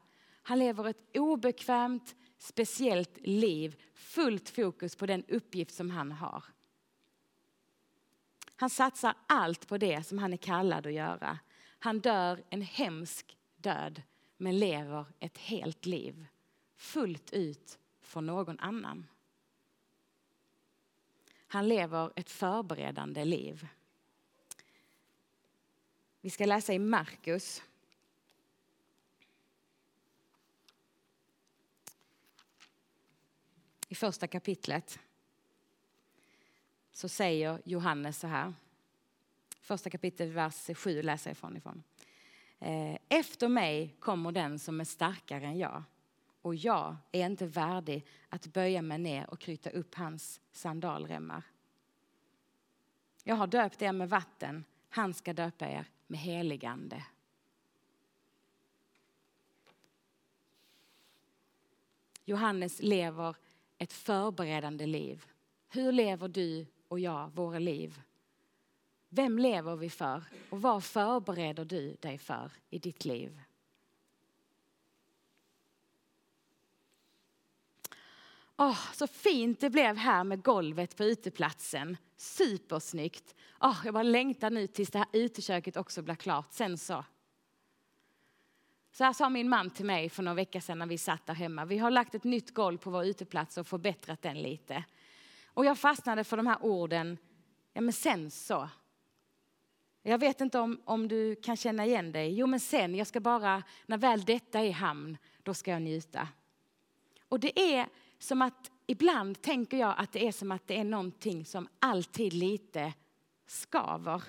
Han 0.43 0.59
lever 0.59 0.85
ett 0.85 1.17
obekvämt, 1.17 2.15
speciellt 2.37 3.17
liv. 3.21 3.81
Fullt 3.93 4.49
fokus 4.49 4.95
på 4.95 5.05
den 5.05 5.23
uppgift 5.27 5.75
som 5.75 5.89
han 5.89 6.11
har. 6.11 6.43
Han 8.55 8.69
satsar 8.69 9.15
allt 9.27 9.67
på 9.67 9.77
det 9.77 10.03
som 10.03 10.17
han 10.17 10.33
är 10.33 10.37
kallad 10.37 10.87
att 10.87 10.93
göra. 10.93 11.39
Han 11.79 11.99
dör 11.99 12.43
en 12.49 12.61
hemsk 12.61 13.37
död, 13.55 14.01
men 14.37 14.59
lever 14.59 15.05
ett 15.19 15.37
helt 15.37 15.85
liv. 15.85 16.25
Fullt 16.75 17.33
ut 17.33 17.79
för 18.01 18.21
någon 18.21 18.59
annan. 18.59 19.07
Han 21.47 21.67
lever 21.67 22.11
ett 22.15 22.29
förberedande 22.29 23.25
liv. 23.25 23.67
Vi 26.21 26.29
ska 26.29 26.45
läsa 26.45 26.73
i 26.73 26.79
Markus. 26.79 27.63
I 33.93 33.95
första 33.95 34.27
kapitlet 34.27 34.99
så 36.91 37.09
säger 37.09 37.61
Johannes 37.65 38.19
så 38.19 38.27
här. 38.27 38.53
Första 39.61 39.89
kapitlet, 39.89 40.29
vers 40.29 40.69
7 40.75 41.01
läser 41.01 41.29
jag 41.29 41.35
ifrån. 41.35 41.57
ifrån. 41.57 41.83
Eh, 42.59 42.97
Efter 43.09 43.47
mig 43.47 43.95
kommer 43.99 44.31
den 44.31 44.59
som 44.59 44.79
är 44.79 44.85
starkare 44.85 45.45
än 45.45 45.57
jag 45.57 45.83
och 46.41 46.55
jag 46.55 46.97
är 47.11 47.25
inte 47.25 47.45
värdig 47.45 48.05
att 48.29 48.47
böja 48.47 48.81
mig 48.81 48.97
ner 48.97 49.29
och 49.29 49.39
knyta 49.39 49.69
upp 49.69 49.95
hans 49.95 50.41
sandalremmar. 50.51 51.43
Jag 53.23 53.35
har 53.35 53.47
döpt 53.47 53.81
er 53.81 53.91
med 53.91 54.09
vatten, 54.09 54.65
han 54.89 55.13
ska 55.13 55.33
döpa 55.33 55.69
er 55.69 55.85
med 56.07 56.19
heligande. 56.19 57.03
Johannes 62.25 62.81
lever 62.81 63.35
ett 63.83 63.93
förberedande 63.93 64.85
liv. 64.85 65.25
Hur 65.69 65.91
lever 65.91 66.27
du 66.27 66.65
och 66.87 66.99
jag 66.99 67.29
våra 67.35 67.59
liv? 67.59 68.01
Vem 69.09 69.39
lever 69.39 69.75
vi 69.75 69.89
för 69.89 70.23
och 70.49 70.61
vad 70.61 70.83
förbereder 70.83 71.65
du 71.65 71.95
dig 71.99 72.17
för 72.17 72.51
i 72.69 72.79
ditt 72.79 73.05
liv? 73.05 73.41
Oh, 78.57 78.93
så 78.93 79.07
fint 79.07 79.59
det 79.59 79.69
blev 79.69 79.97
här 79.97 80.23
med 80.23 80.43
golvet 80.43 80.97
på 80.97 81.03
uteplatsen. 81.03 81.97
Supersnyggt. 82.17 83.35
Oh, 83.59 83.81
jag 83.85 83.93
bara 83.93 84.03
längtar 84.03 84.49
nu 84.49 84.67
tills 84.67 84.89
det 84.89 84.99
här 84.99 85.07
uteköket 85.13 85.77
också 85.77 86.01
blir 86.01 86.15
klart. 86.15 86.53
Sen 86.53 86.77
så. 86.77 87.05
Så 88.93 89.03
här 89.03 89.13
sa 89.13 89.29
min 89.29 89.49
man 89.49 89.69
till 89.69 89.85
mig 89.85 90.09
för 90.09 90.23
några 90.23 90.35
veckor 90.35 90.59
sedan 90.59 90.79
när 90.79 90.85
vi 90.85 90.97
satt 90.97 91.25
där 91.25 91.33
hemma. 91.33 91.65
Vi 91.65 91.77
har 91.77 91.91
lagt 91.91 92.15
ett 92.15 92.23
nytt 92.23 92.53
golv 92.53 92.77
på 92.77 92.89
vår 92.89 93.05
uteplats 93.05 93.57
och 93.57 93.67
förbättrat 93.67 94.21
den 94.21 94.41
lite. 94.41 94.83
Och 95.47 95.65
jag 95.65 95.77
fastnade 95.77 96.23
för 96.23 96.37
de 96.37 96.47
här 96.47 96.57
orden, 96.65 97.17
ja 97.73 97.81
men 97.81 97.93
sen 97.93 98.31
så. 98.31 98.69
Jag 100.03 100.17
vet 100.17 100.41
inte 100.41 100.59
om, 100.59 100.81
om 100.85 101.07
du 101.07 101.35
kan 101.35 101.57
känna 101.57 101.85
igen 101.85 102.11
dig. 102.11 102.33
Jo 102.33 102.47
men 102.47 102.59
sen, 102.59 102.95
jag 102.95 103.07
ska 103.07 103.19
bara, 103.19 103.63
när 103.85 103.97
väl 103.97 104.25
detta 104.25 104.59
är 104.59 104.63
i 104.63 104.71
hamn, 104.71 105.17
då 105.43 105.53
ska 105.53 105.71
jag 105.71 105.81
njuta. 105.81 106.27
Och 107.29 107.39
det 107.39 107.59
är 107.59 107.87
som 108.19 108.41
att 108.41 108.71
ibland 108.87 109.41
tänker 109.41 109.77
jag 109.77 109.95
att 109.97 110.11
det 110.11 110.27
är 110.27 110.31
som 110.31 110.51
att 110.51 110.67
det 110.67 110.79
är 110.79 110.83
någonting 110.83 111.45
som 111.45 111.67
alltid 111.79 112.33
lite 112.33 112.93
skaver. 113.47 114.23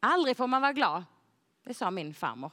Aldrig 0.00 0.36
får 0.36 0.46
man 0.46 0.62
vara 0.62 0.72
glad, 0.72 1.04
det 1.64 1.74
sa 1.74 1.90
min 1.90 2.14
farmor. 2.14 2.50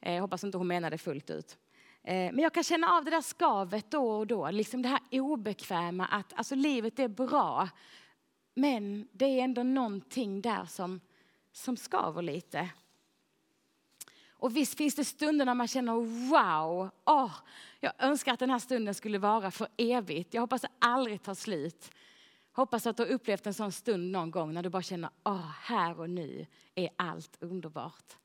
Eh, 0.00 0.14
jag 0.14 0.22
hoppas 0.22 0.44
inte 0.44 0.58
hon 0.58 0.66
menade 0.66 0.98
fullt 0.98 1.30
ut. 1.30 1.58
Eh, 2.02 2.32
men 2.32 2.38
jag 2.38 2.54
kan 2.54 2.64
känna 2.64 2.92
av 2.92 3.04
det 3.04 3.10
där 3.10 3.20
skavet 3.20 3.90
då 3.90 4.10
och 4.10 4.26
då, 4.26 4.50
liksom 4.50 4.82
det 4.82 4.88
här 4.88 5.00
obekväma 5.10 6.06
att 6.06 6.32
alltså, 6.34 6.54
livet 6.54 6.98
är 6.98 7.08
bra. 7.08 7.68
Men 8.54 9.08
det 9.12 9.24
är 9.24 9.44
ändå 9.44 9.62
någonting 9.62 10.40
där 10.42 10.64
som, 10.64 11.00
som 11.52 11.76
skaver 11.76 12.22
lite. 12.22 12.68
Och 14.30 14.56
visst 14.56 14.78
finns 14.78 14.94
det 14.94 15.04
stunder 15.04 15.44
när 15.44 15.54
man 15.54 15.68
känner 15.68 15.92
wow, 16.30 16.90
oh, 17.04 17.32
jag 17.80 17.92
önskar 17.98 18.32
att 18.32 18.38
den 18.38 18.50
här 18.50 18.58
stunden 18.58 18.94
skulle 18.94 19.18
vara 19.18 19.50
för 19.50 19.68
evigt. 19.76 20.34
Jag 20.34 20.40
hoppas 20.40 20.62
det 20.62 20.68
aldrig 20.78 21.22
tar 21.22 21.34
slut. 21.34 21.90
Hoppas 22.52 22.86
att 22.86 22.96
du 22.96 23.02
har 23.02 23.10
upplevt 23.10 23.46
en 23.46 23.54
sån 23.54 23.72
stund 23.72 24.12
någon 24.12 24.30
gång 24.30 24.54
när 24.54 24.62
du 24.62 24.68
bara 24.68 24.82
känner, 24.82 25.10
oh, 25.24 25.50
här 25.60 26.00
och 26.00 26.10
nu 26.10 26.46
är 26.74 26.88
allt 26.96 27.36
underbart. 27.40 28.16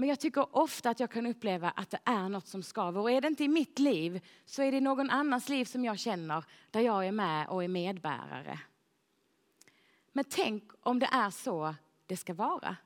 Men 0.00 0.08
jag 0.08 0.20
tycker 0.20 0.56
ofta 0.56 0.90
att 0.90 1.00
jag 1.00 1.10
kan 1.10 1.26
uppleva 1.26 1.70
att 1.70 1.90
det 1.90 2.00
är 2.04 2.28
något 2.28 2.46
som 2.46 2.62
skaver. 2.62 3.00
Och 3.00 3.10
är 3.10 3.20
det 3.20 3.28
inte 3.28 3.44
i 3.44 3.48
mitt 3.48 3.78
liv 3.78 4.26
så 4.44 4.62
är 4.62 4.72
det 4.72 4.80
någon 4.80 5.10
annans 5.10 5.48
liv 5.48 5.64
som 5.64 5.84
jag 5.84 5.98
känner 5.98 6.44
där 6.70 6.80
jag 6.80 7.06
är 7.06 7.12
med 7.12 7.48
och 7.48 7.64
är 7.64 7.68
medbärare. 7.68 8.60
Men 10.12 10.24
tänk 10.24 10.70
om 10.80 10.98
det 10.98 11.08
är 11.12 11.30
så 11.30 11.74
det 12.06 12.16
ska 12.16 12.34
vara. 12.34 12.76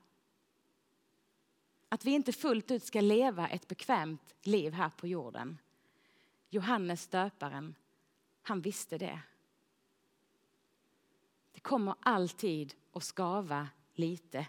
Att 1.89 2.05
vi 2.05 2.11
inte 2.11 2.33
fullt 2.33 2.71
ut 2.71 2.83
ska 2.83 3.01
leva 3.01 3.47
ett 3.47 3.67
bekvämt 3.67 4.35
liv 4.41 4.73
här 4.73 4.89
på 4.89 5.07
jorden. 5.07 5.57
Johannes 6.49 7.07
döparen, 7.07 7.75
han 8.41 8.61
visste 8.61 8.97
det. 8.97 9.19
Det 11.51 11.59
kommer 11.59 11.95
alltid 11.99 12.73
att 12.93 13.03
skava 13.03 13.67
lite. 13.93 14.47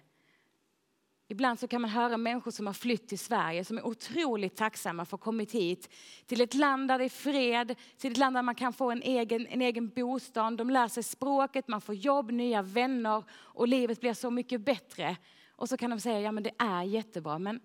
Ibland 1.28 1.60
så 1.60 1.68
kan 1.68 1.80
man 1.80 1.90
höra 1.90 2.16
människor 2.16 2.50
som 2.50 2.66
har 2.66 2.74
flytt 2.74 3.08
till 3.08 3.18
Sverige 3.18 3.64
som 3.64 3.78
är 3.78 3.86
otroligt 3.86 4.56
tacksamma 4.56 5.04
för 5.04 5.16
att 5.16 5.20
ha 5.20 5.24
kommit 5.24 5.52
hit 5.52 5.92
till 6.26 6.40
ett 6.40 6.54
land 6.54 6.88
där 6.88 6.98
det 6.98 7.04
är 7.04 7.08
fred, 7.08 7.74
till 7.96 8.12
ett 8.12 8.18
land 8.18 8.36
där 8.36 8.42
man 8.42 8.54
kan 8.54 8.72
få 8.72 8.90
en 8.90 9.02
egen, 9.02 9.46
en 9.46 9.62
egen 9.62 9.88
bostad. 9.88 10.56
De 10.56 10.70
lär 10.70 10.88
sig 10.88 11.02
språket, 11.02 11.68
man 11.68 11.80
får 11.80 11.94
jobb, 11.94 12.30
nya 12.30 12.62
vänner 12.62 13.24
och 13.32 13.68
livet 13.68 14.00
blir 14.00 14.14
så 14.14 14.30
mycket 14.30 14.60
bättre. 14.60 15.16
Och 15.50 15.68
så 15.68 15.76
kan 15.76 15.90
de 15.90 16.00
säga, 16.00 16.20
ja 16.20 16.32
men 16.32 16.42
det 16.42 16.52
är 16.58 16.82
jättebra, 16.82 17.38
men 17.38 17.60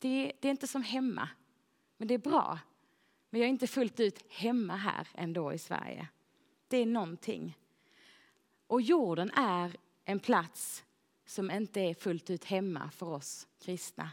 det, 0.00 0.32
det 0.40 0.48
är 0.48 0.50
inte 0.50 0.68
som 0.68 0.82
hemma. 0.82 1.28
Men 1.96 2.08
det 2.08 2.14
är 2.14 2.18
bra. 2.18 2.58
Men 3.30 3.40
jag 3.40 3.46
är 3.46 3.50
inte 3.50 3.66
fullt 3.66 4.00
ut 4.00 4.32
hemma 4.32 4.76
här 4.76 5.08
ändå 5.14 5.52
i 5.52 5.58
Sverige. 5.58 6.08
Det 6.68 6.76
är 6.76 6.86
någonting. 6.86 7.58
Och 8.66 8.82
jorden 8.82 9.30
är 9.30 9.76
en 10.04 10.20
plats 10.20 10.84
som 11.26 11.50
inte 11.50 11.80
är 11.80 11.94
fullt 11.94 12.30
ut 12.30 12.44
hemma 12.44 12.90
för 12.90 13.06
oss 13.06 13.48
kristna. 13.58 14.10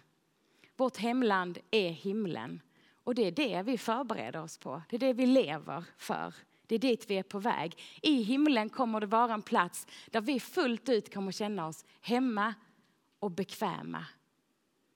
Vårt 0.75 0.97
hemland 0.97 1.57
är 1.71 1.89
himlen. 1.89 2.61
Och 3.03 3.15
det 3.15 3.27
är 3.27 3.31
det 3.31 3.61
vi 3.61 3.77
förbereder 3.77 4.41
oss 4.41 4.57
på. 4.57 4.81
Det 4.89 4.95
är 4.95 4.99
det 4.99 5.13
vi 5.13 5.25
lever 5.25 5.83
för. 5.97 6.33
Det 6.67 6.75
är 6.75 6.79
dit 6.79 7.09
vi 7.09 7.17
är 7.17 7.23
på 7.23 7.39
väg. 7.39 7.77
I 8.01 8.23
himlen 8.23 8.69
kommer 8.69 8.99
det 8.99 9.05
vara 9.05 9.33
en 9.33 9.41
plats 9.41 9.87
där 10.11 10.21
vi 10.21 10.39
fullt 10.39 10.89
ut 10.89 11.13
kommer 11.13 11.31
känna 11.31 11.67
oss 11.67 11.85
hemma 12.01 12.53
och 13.19 13.31
bekväma. 13.31 14.05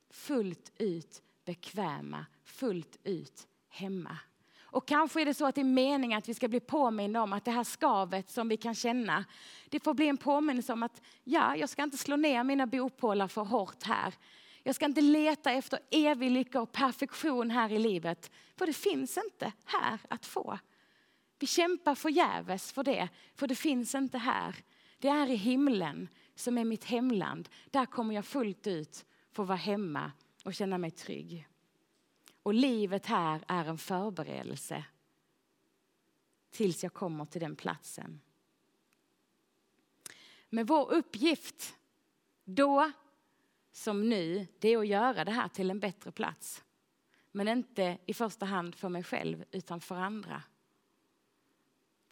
Fullt 0.10 0.71
ut 0.78 1.21
bekväma, 1.45 2.25
fullt 2.43 2.97
ut 3.04 3.47
hemma. 3.69 4.17
Och 4.76 4.88
kanske 4.88 5.22
är 5.22 5.26
det 5.26 5.34
så 5.34 5.46
att 5.46 5.56
det 5.56 5.62
är 5.62 5.66
meningen 5.66 6.18
att 6.18 6.30
vi 6.30 6.34
ska 6.34 6.48
bli 6.48 6.60
påminna 6.60 7.24
om 7.24 7.34
att 7.34 7.46
det 7.46 7.52
här 7.52 7.64
skavet 7.64 8.30
som 8.30 8.50
vi 8.50 8.58
kan 8.58 8.76
känna, 8.76 9.26
det 9.70 9.80
får 9.80 9.94
bli 9.94 10.08
en 10.08 10.18
påminnelse 10.18 10.74
om 10.74 10.84
att 10.84 11.02
ja, 11.24 11.56
jag 11.56 11.70
ska 11.70 11.84
inte 11.84 11.98
slå 11.98 12.16
ner 12.16 12.44
mina 12.44 12.68
bopålar 12.68 13.28
för 13.28 13.44
hårt 13.44 13.84
här. 13.84 14.14
Jag 14.64 14.76
ska 14.76 14.86
inte 14.86 15.02
leta 15.02 15.52
efter 15.52 15.80
evig 15.92 16.32
lycka 16.32 16.62
och 16.62 16.72
perfektion 16.72 17.52
här 17.52 17.72
i 17.72 17.80
livet, 17.80 18.32
för 18.56 18.66
det 18.66 18.74
finns 18.74 19.18
inte 19.18 19.52
här 19.66 20.00
att 20.10 20.26
få. 20.26 20.60
Vi 21.40 21.48
kämpar 21.48 21.96
förgäves 21.96 22.72
för 22.72 22.84
det, 22.84 23.10
för 23.36 23.48
det 23.48 23.56
finns 23.56 23.96
inte 23.96 24.18
här. 24.18 24.56
Det 25.00 25.08
är 25.08 25.30
i 25.30 25.36
himlen 25.36 26.08
som 26.36 26.58
är 26.58 26.66
mitt 26.66 26.86
hemland. 26.86 27.50
Där 27.72 27.86
kommer 27.86 28.16
jag 28.16 28.26
fullt 28.26 28.68
ut 28.68 29.06
få 29.32 29.44
vara 29.44 29.58
hemma 29.58 30.12
och 30.46 30.54
känna 30.54 30.78
mig 30.78 30.92
trygg. 30.92 31.48
Och 32.45 32.53
livet 32.53 33.05
här 33.05 33.43
är 33.47 33.65
en 33.65 33.77
förberedelse 33.77 34.86
tills 36.51 36.84
jag 36.84 36.93
kommer 36.93 37.25
till 37.25 37.41
den 37.41 37.55
platsen. 37.55 38.21
Men 40.49 40.65
vår 40.65 40.93
uppgift 40.93 41.75
då 42.43 42.91
som 43.71 44.10
nu, 44.10 44.47
det 44.60 44.69
är 44.69 44.77
att 44.77 44.88
göra 44.88 45.25
det 45.25 45.31
här 45.31 45.47
till 45.47 45.69
en 45.69 45.79
bättre 45.79 46.12
plats. 46.12 46.63
Men 47.31 47.47
inte 47.47 47.97
i 48.05 48.13
första 48.13 48.45
hand 48.45 48.75
för 48.75 48.89
mig 48.89 49.03
själv, 49.03 49.45
utan 49.51 49.81
för 49.81 49.95
andra. 49.95 50.43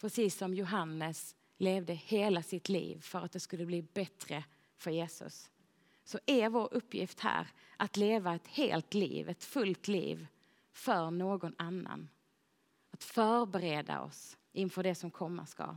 Precis 0.00 0.36
som 0.36 0.54
Johannes 0.54 1.36
levde 1.56 1.92
hela 1.92 2.42
sitt 2.42 2.68
liv 2.68 3.00
för 3.00 3.20
att 3.20 3.32
det 3.32 3.40
skulle 3.40 3.66
bli 3.66 3.82
bättre 3.82 4.44
för 4.76 4.90
Jesus. 4.90 5.50
Så 6.04 6.18
är 6.26 6.48
vår 6.48 6.74
uppgift 6.74 7.20
här 7.20 7.48
att 7.76 7.96
leva 7.96 8.34
ett 8.34 8.48
helt 8.48 8.94
liv, 8.94 9.28
ett 9.28 9.44
fullt 9.44 9.88
liv 9.88 10.26
för 10.72 11.10
någon 11.10 11.54
annan. 11.58 12.08
Att 12.90 13.04
förbereda 13.04 14.00
oss 14.00 14.36
inför 14.52 14.82
det 14.82 14.94
som 14.94 15.10
komma 15.10 15.46
ska. 15.46 15.76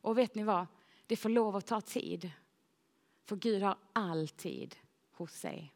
Och 0.00 0.18
vet 0.18 0.34
ni 0.34 0.42
vad? 0.42 0.66
Det 1.06 1.16
får 1.16 1.28
lov 1.28 1.56
att 1.56 1.66
ta 1.66 1.80
tid. 1.80 2.30
För 3.24 3.36
Gud 3.36 3.62
har 3.62 3.76
alltid 3.92 4.76
hos 5.12 5.32
sig. 5.32 5.74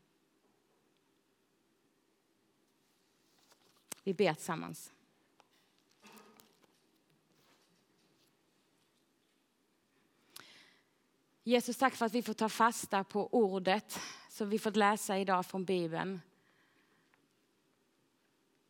Vi 4.03 4.15
ber 4.15 4.35
tillsammans. 4.35 4.93
Jesus, 11.49 11.77
tack 11.77 11.95
för 11.95 12.07
att 12.07 12.15
vi 12.15 12.23
får 12.23 12.35
ta 12.35 12.49
fasta 12.49 13.05
på 13.05 13.29
ordet 13.35 14.01
som 14.29 14.51
vi 14.51 14.59
fått 14.59 14.77
läsa 14.77 15.19
idag 15.19 15.47
från 15.47 15.65
Bibeln. 15.65 16.21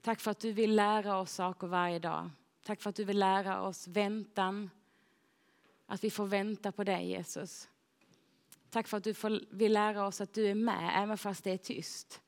Tack 0.02 0.20
för 0.20 0.30
att 0.30 0.40
du 0.40 0.52
vill 0.52 0.74
lära 0.74 1.18
oss 1.18 1.32
saker 1.32 1.66
varje 1.66 1.98
dag. 1.98 2.30
Tack 2.62 2.82
för 2.82 2.90
att 2.90 2.96
du 2.96 3.04
vill 3.04 3.18
lära 3.18 3.62
oss 3.62 3.88
väntan. 3.88 4.70
Att 5.86 6.04
vi 6.04 6.10
får 6.10 6.26
vänta 6.26 6.72
på 6.72 6.84
dig, 6.84 7.08
Jesus. 7.08 7.68
Tack 8.70 8.88
för 8.88 8.96
att 8.96 9.04
du 9.04 9.14
vill 9.50 9.72
lära 9.72 10.06
oss 10.06 10.20
att 10.20 10.34
du 10.34 10.46
är 10.46 10.54
med, 10.54 11.02
även 11.02 11.18
fast 11.18 11.44
det 11.44 11.50
är 11.50 11.58
tyst. 11.58 12.20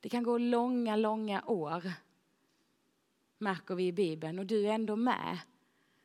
Det 0.00 0.08
kan 0.08 0.22
gå 0.22 0.38
långa, 0.38 0.96
långa 0.96 1.42
år, 1.46 1.92
märker 3.38 3.74
vi 3.74 3.86
i 3.86 3.92
Bibeln, 3.92 4.38
och 4.38 4.46
du 4.46 4.66
är 4.66 4.72
ändå 4.72 4.96
med. 4.96 5.38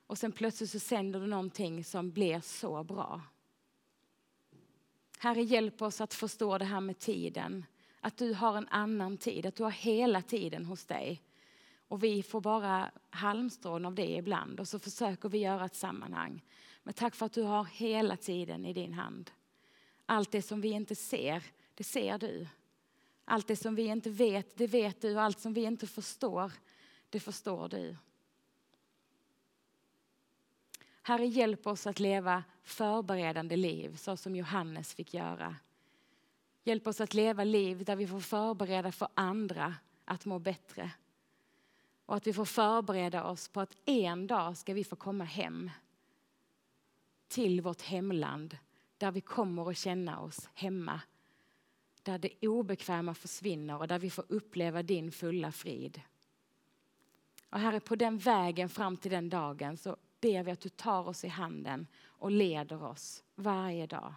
Och 0.08 0.18
sen 0.18 0.32
plötsligt 0.32 0.70
så 0.70 0.80
sänder 0.80 1.20
du 1.20 1.28
någonting 1.28 1.84
som 1.84 2.12
blir 2.12 2.40
så 2.40 2.84
bra. 2.84 3.22
Herre, 5.20 5.42
hjälp 5.42 5.82
oss 5.82 6.02
att 6.02 6.14
förstå 6.14 6.58
det 6.58 6.66
här 6.66 6.80
med 6.80 7.00
tiden. 7.00 7.66
Att 8.02 8.18
du 8.18 8.34
har 8.34 8.58
en 8.58 8.68
annan 8.68 9.18
tid, 9.18 9.46
att 9.46 9.56
du 9.56 9.64
har 9.64 9.72
hela 9.72 10.22
tiden 10.22 10.66
hos 10.66 10.86
dig. 10.86 11.22
Och 11.88 12.04
vi 12.04 12.24
får 12.24 12.42
bara 12.42 12.92
halmstrån 13.10 13.86
av 13.86 13.96
det 13.96 14.16
ibland 14.16 14.60
och 14.60 14.68
så 14.68 14.80
försöker 14.80 15.30
vi 15.30 15.38
göra 15.38 15.66
ett 15.66 15.76
sammanhang. 15.76 16.44
Men 16.84 16.94
tack 16.94 17.16
för 17.16 17.26
att 17.26 17.34
du 17.34 17.44
har 17.44 17.64
hela 17.66 18.18
tiden 18.18 18.66
i 18.66 18.74
din 18.74 18.94
hand. 18.94 19.32
Allt 20.06 20.32
det 20.32 20.42
som 20.42 20.62
vi 20.62 20.70
inte 20.70 20.96
ser, 20.96 21.44
det 21.76 21.84
ser 21.84 22.18
du. 22.18 22.48
Allt 23.26 23.48
det 23.48 23.56
som 23.56 23.76
vi 23.76 23.84
inte 23.84 24.10
vet, 24.10 24.58
det 24.58 24.68
vet 24.68 25.02
du. 25.02 25.16
Och 25.16 25.22
allt 25.22 25.40
som 25.40 25.54
vi 25.54 25.64
inte 25.64 25.88
förstår, 25.88 26.52
det 27.10 27.20
förstår 27.20 27.70
du. 27.70 27.96
Herre, 31.08 31.26
hjälp 31.26 31.68
oss 31.68 31.88
att 31.88 32.00
leva 32.00 32.44
förberedande 32.64 33.56
liv 33.56 33.96
så 33.96 34.18
som 34.18 34.36
Johannes 34.36 34.94
fick 34.94 35.14
göra. 35.14 35.56
Hjälp 36.64 36.88
oss 36.88 37.02
att 37.02 37.14
leva 37.14 37.44
liv 37.44 37.84
där 37.84 37.96
vi 37.96 38.08
får 38.08 38.20
förbereda 38.20 38.92
för 38.92 39.08
andra 39.14 39.76
att 40.06 40.26
må 40.26 40.40
bättre. 40.40 40.92
Och 42.06 42.16
att 42.16 42.28
vi 42.28 42.34
får 42.34 42.46
förbereda 42.46 43.24
oss 43.24 43.48
på 43.48 43.62
att 43.62 43.78
en 43.86 44.28
dag 44.28 44.58
ska 44.58 44.74
vi 44.74 44.84
få 44.84 44.96
komma 44.96 45.24
hem 45.24 45.72
till 47.28 47.62
vårt 47.62 47.82
hemland 47.82 48.58
där 48.98 49.12
vi 49.12 49.22
kommer 49.22 49.70
att 49.70 49.78
känna 49.78 50.20
oss 50.20 50.50
hemma. 50.54 51.02
Där 52.04 52.18
det 52.18 52.48
obekväma 52.48 53.14
försvinner 53.14 53.78
och 53.78 53.88
där 53.88 54.00
vi 54.00 54.10
får 54.10 54.26
uppleva 54.30 54.84
din 54.84 55.12
fulla 55.12 55.52
frid. 55.52 56.02
Och 57.50 57.60
Herre, 57.60 57.80
på 57.80 57.96
den 57.96 58.18
vägen 58.18 58.70
fram 58.70 58.98
till 58.98 59.12
den 59.12 59.30
dagen 59.30 59.78
så 59.78 59.98
ber 60.22 60.44
vi 60.44 60.52
att 60.52 60.62
du 60.62 60.70
tar 60.70 61.08
oss 61.08 61.24
i 61.24 61.28
handen 61.28 61.88
och 62.06 62.32
leder 62.32 62.84
oss 62.84 63.24
varje 63.36 63.88
dag. 63.88 64.14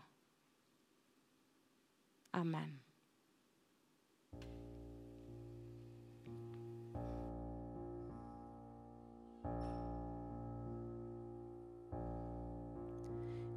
Amen. 2.31 2.81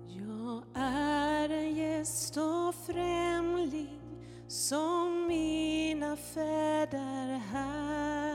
Jag 0.07 0.63
är 0.75 1.49
en 1.49 1.75
gäst 1.75 2.37
och 2.37 2.75
främling 2.75 3.99
som 4.47 5.27
mina 5.27 6.15
fäder 6.17 7.37
här. 7.37 8.30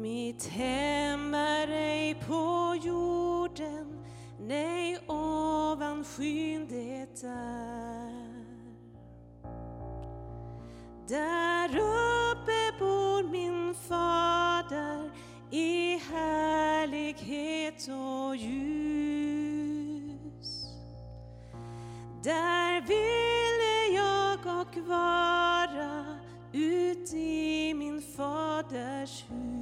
Mitt 0.00 0.46
hem 0.46 1.34
är 1.34 1.68
ej 1.68 2.14
på 2.14 2.76
jorden, 2.82 4.06
nej 4.38 4.98
ovan 5.06 6.04
skyn 6.04 6.66
det 6.68 7.24
är. 7.24 8.10
Där 11.08 11.68
uppe 11.68 12.72
bor 12.78 13.28
min 13.30 13.74
fader 13.74 15.10
i 15.50 15.96
härlighet 15.96 17.88
och 17.88 18.36
ljus. 18.36 18.60
Där 22.22 22.80
ville 22.80 23.96
jag 23.96 24.60
och 24.60 24.76
vara 24.88 26.04
ut 26.52 27.12
i 27.14 27.74
min 27.74 28.02
faders 28.02 29.24
hus. 29.28 29.59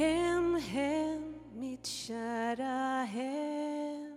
Hem, 0.00 0.54
hem, 0.54 1.34
mitt 1.54 1.86
kära 1.86 3.04
hem. 3.04 4.14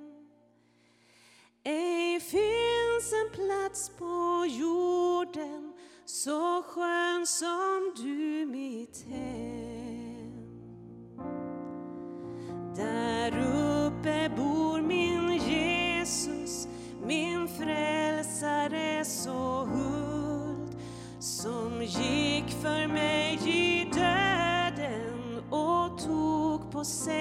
Ej 1.63 2.19
finns 2.19 3.13
en 3.13 3.29
plats 3.31 3.91
på 3.97 4.45
jorden 4.47 5.73
så 6.05 6.63
skön 6.63 7.27
som 7.27 7.93
du 7.95 8.45
mitt 8.45 9.05
hem. 9.09 10.33
Där 12.75 13.31
uppe 13.37 14.31
bor 14.37 14.81
min 14.81 15.37
Jesus, 15.37 16.67
min 17.05 17.47
frälsare 17.47 19.05
så 19.05 19.52
você. 26.83 27.12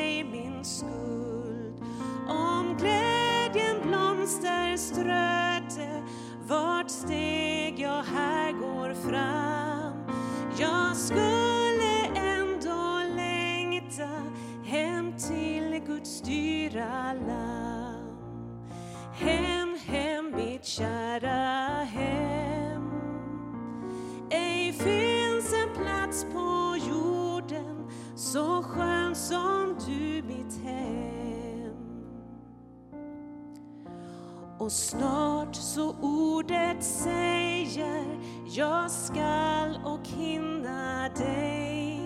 Och 34.63 34.73
snart 34.73 35.55
så 35.55 35.97
ordet 36.01 36.85
säger 36.85 38.05
jag 38.45 38.91
skall 38.91 39.79
och 39.85 40.09
hinna 40.09 41.09
dig. 41.09 42.01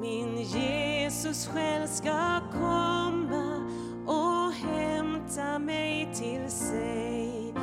Min 0.00 0.42
Jesus 0.42 1.48
själv 1.48 1.86
ska 1.86 2.40
komma 2.52 3.70
och 4.06 4.52
hämta 4.52 5.58
mig 5.58 6.08
till 6.14 6.50
sig. 6.50 7.54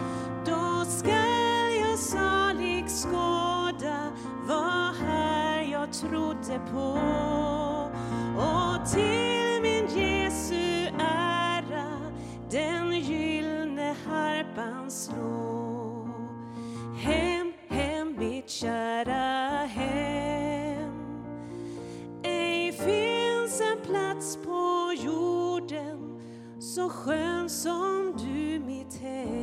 Då 0.45 0.86
skall 0.86 1.73
jag 1.82 1.99
salig 1.99 2.89
skåda 2.89 4.12
vad 4.47 4.95
här 4.95 5.62
jag 5.62 5.93
trodde 5.93 6.60
på 6.71 6.99
och 8.38 8.89
till 8.89 9.37
harpan 14.58 14.91
slå. 14.91 16.08
Hem, 16.96 17.54
hem, 17.70 18.15
mitt 18.17 18.50
kära 18.50 19.65
hem. 19.65 20.93
Ej 22.24 22.72
finns 22.72 23.62
en 23.62 23.82
plats 23.82 24.38
på 24.43 24.93
jorden 25.06 26.20
så 26.60 26.89
skön 26.89 27.50
som 27.50 28.13
du, 28.17 28.60
mitt 28.60 29.02
hem 29.02 29.37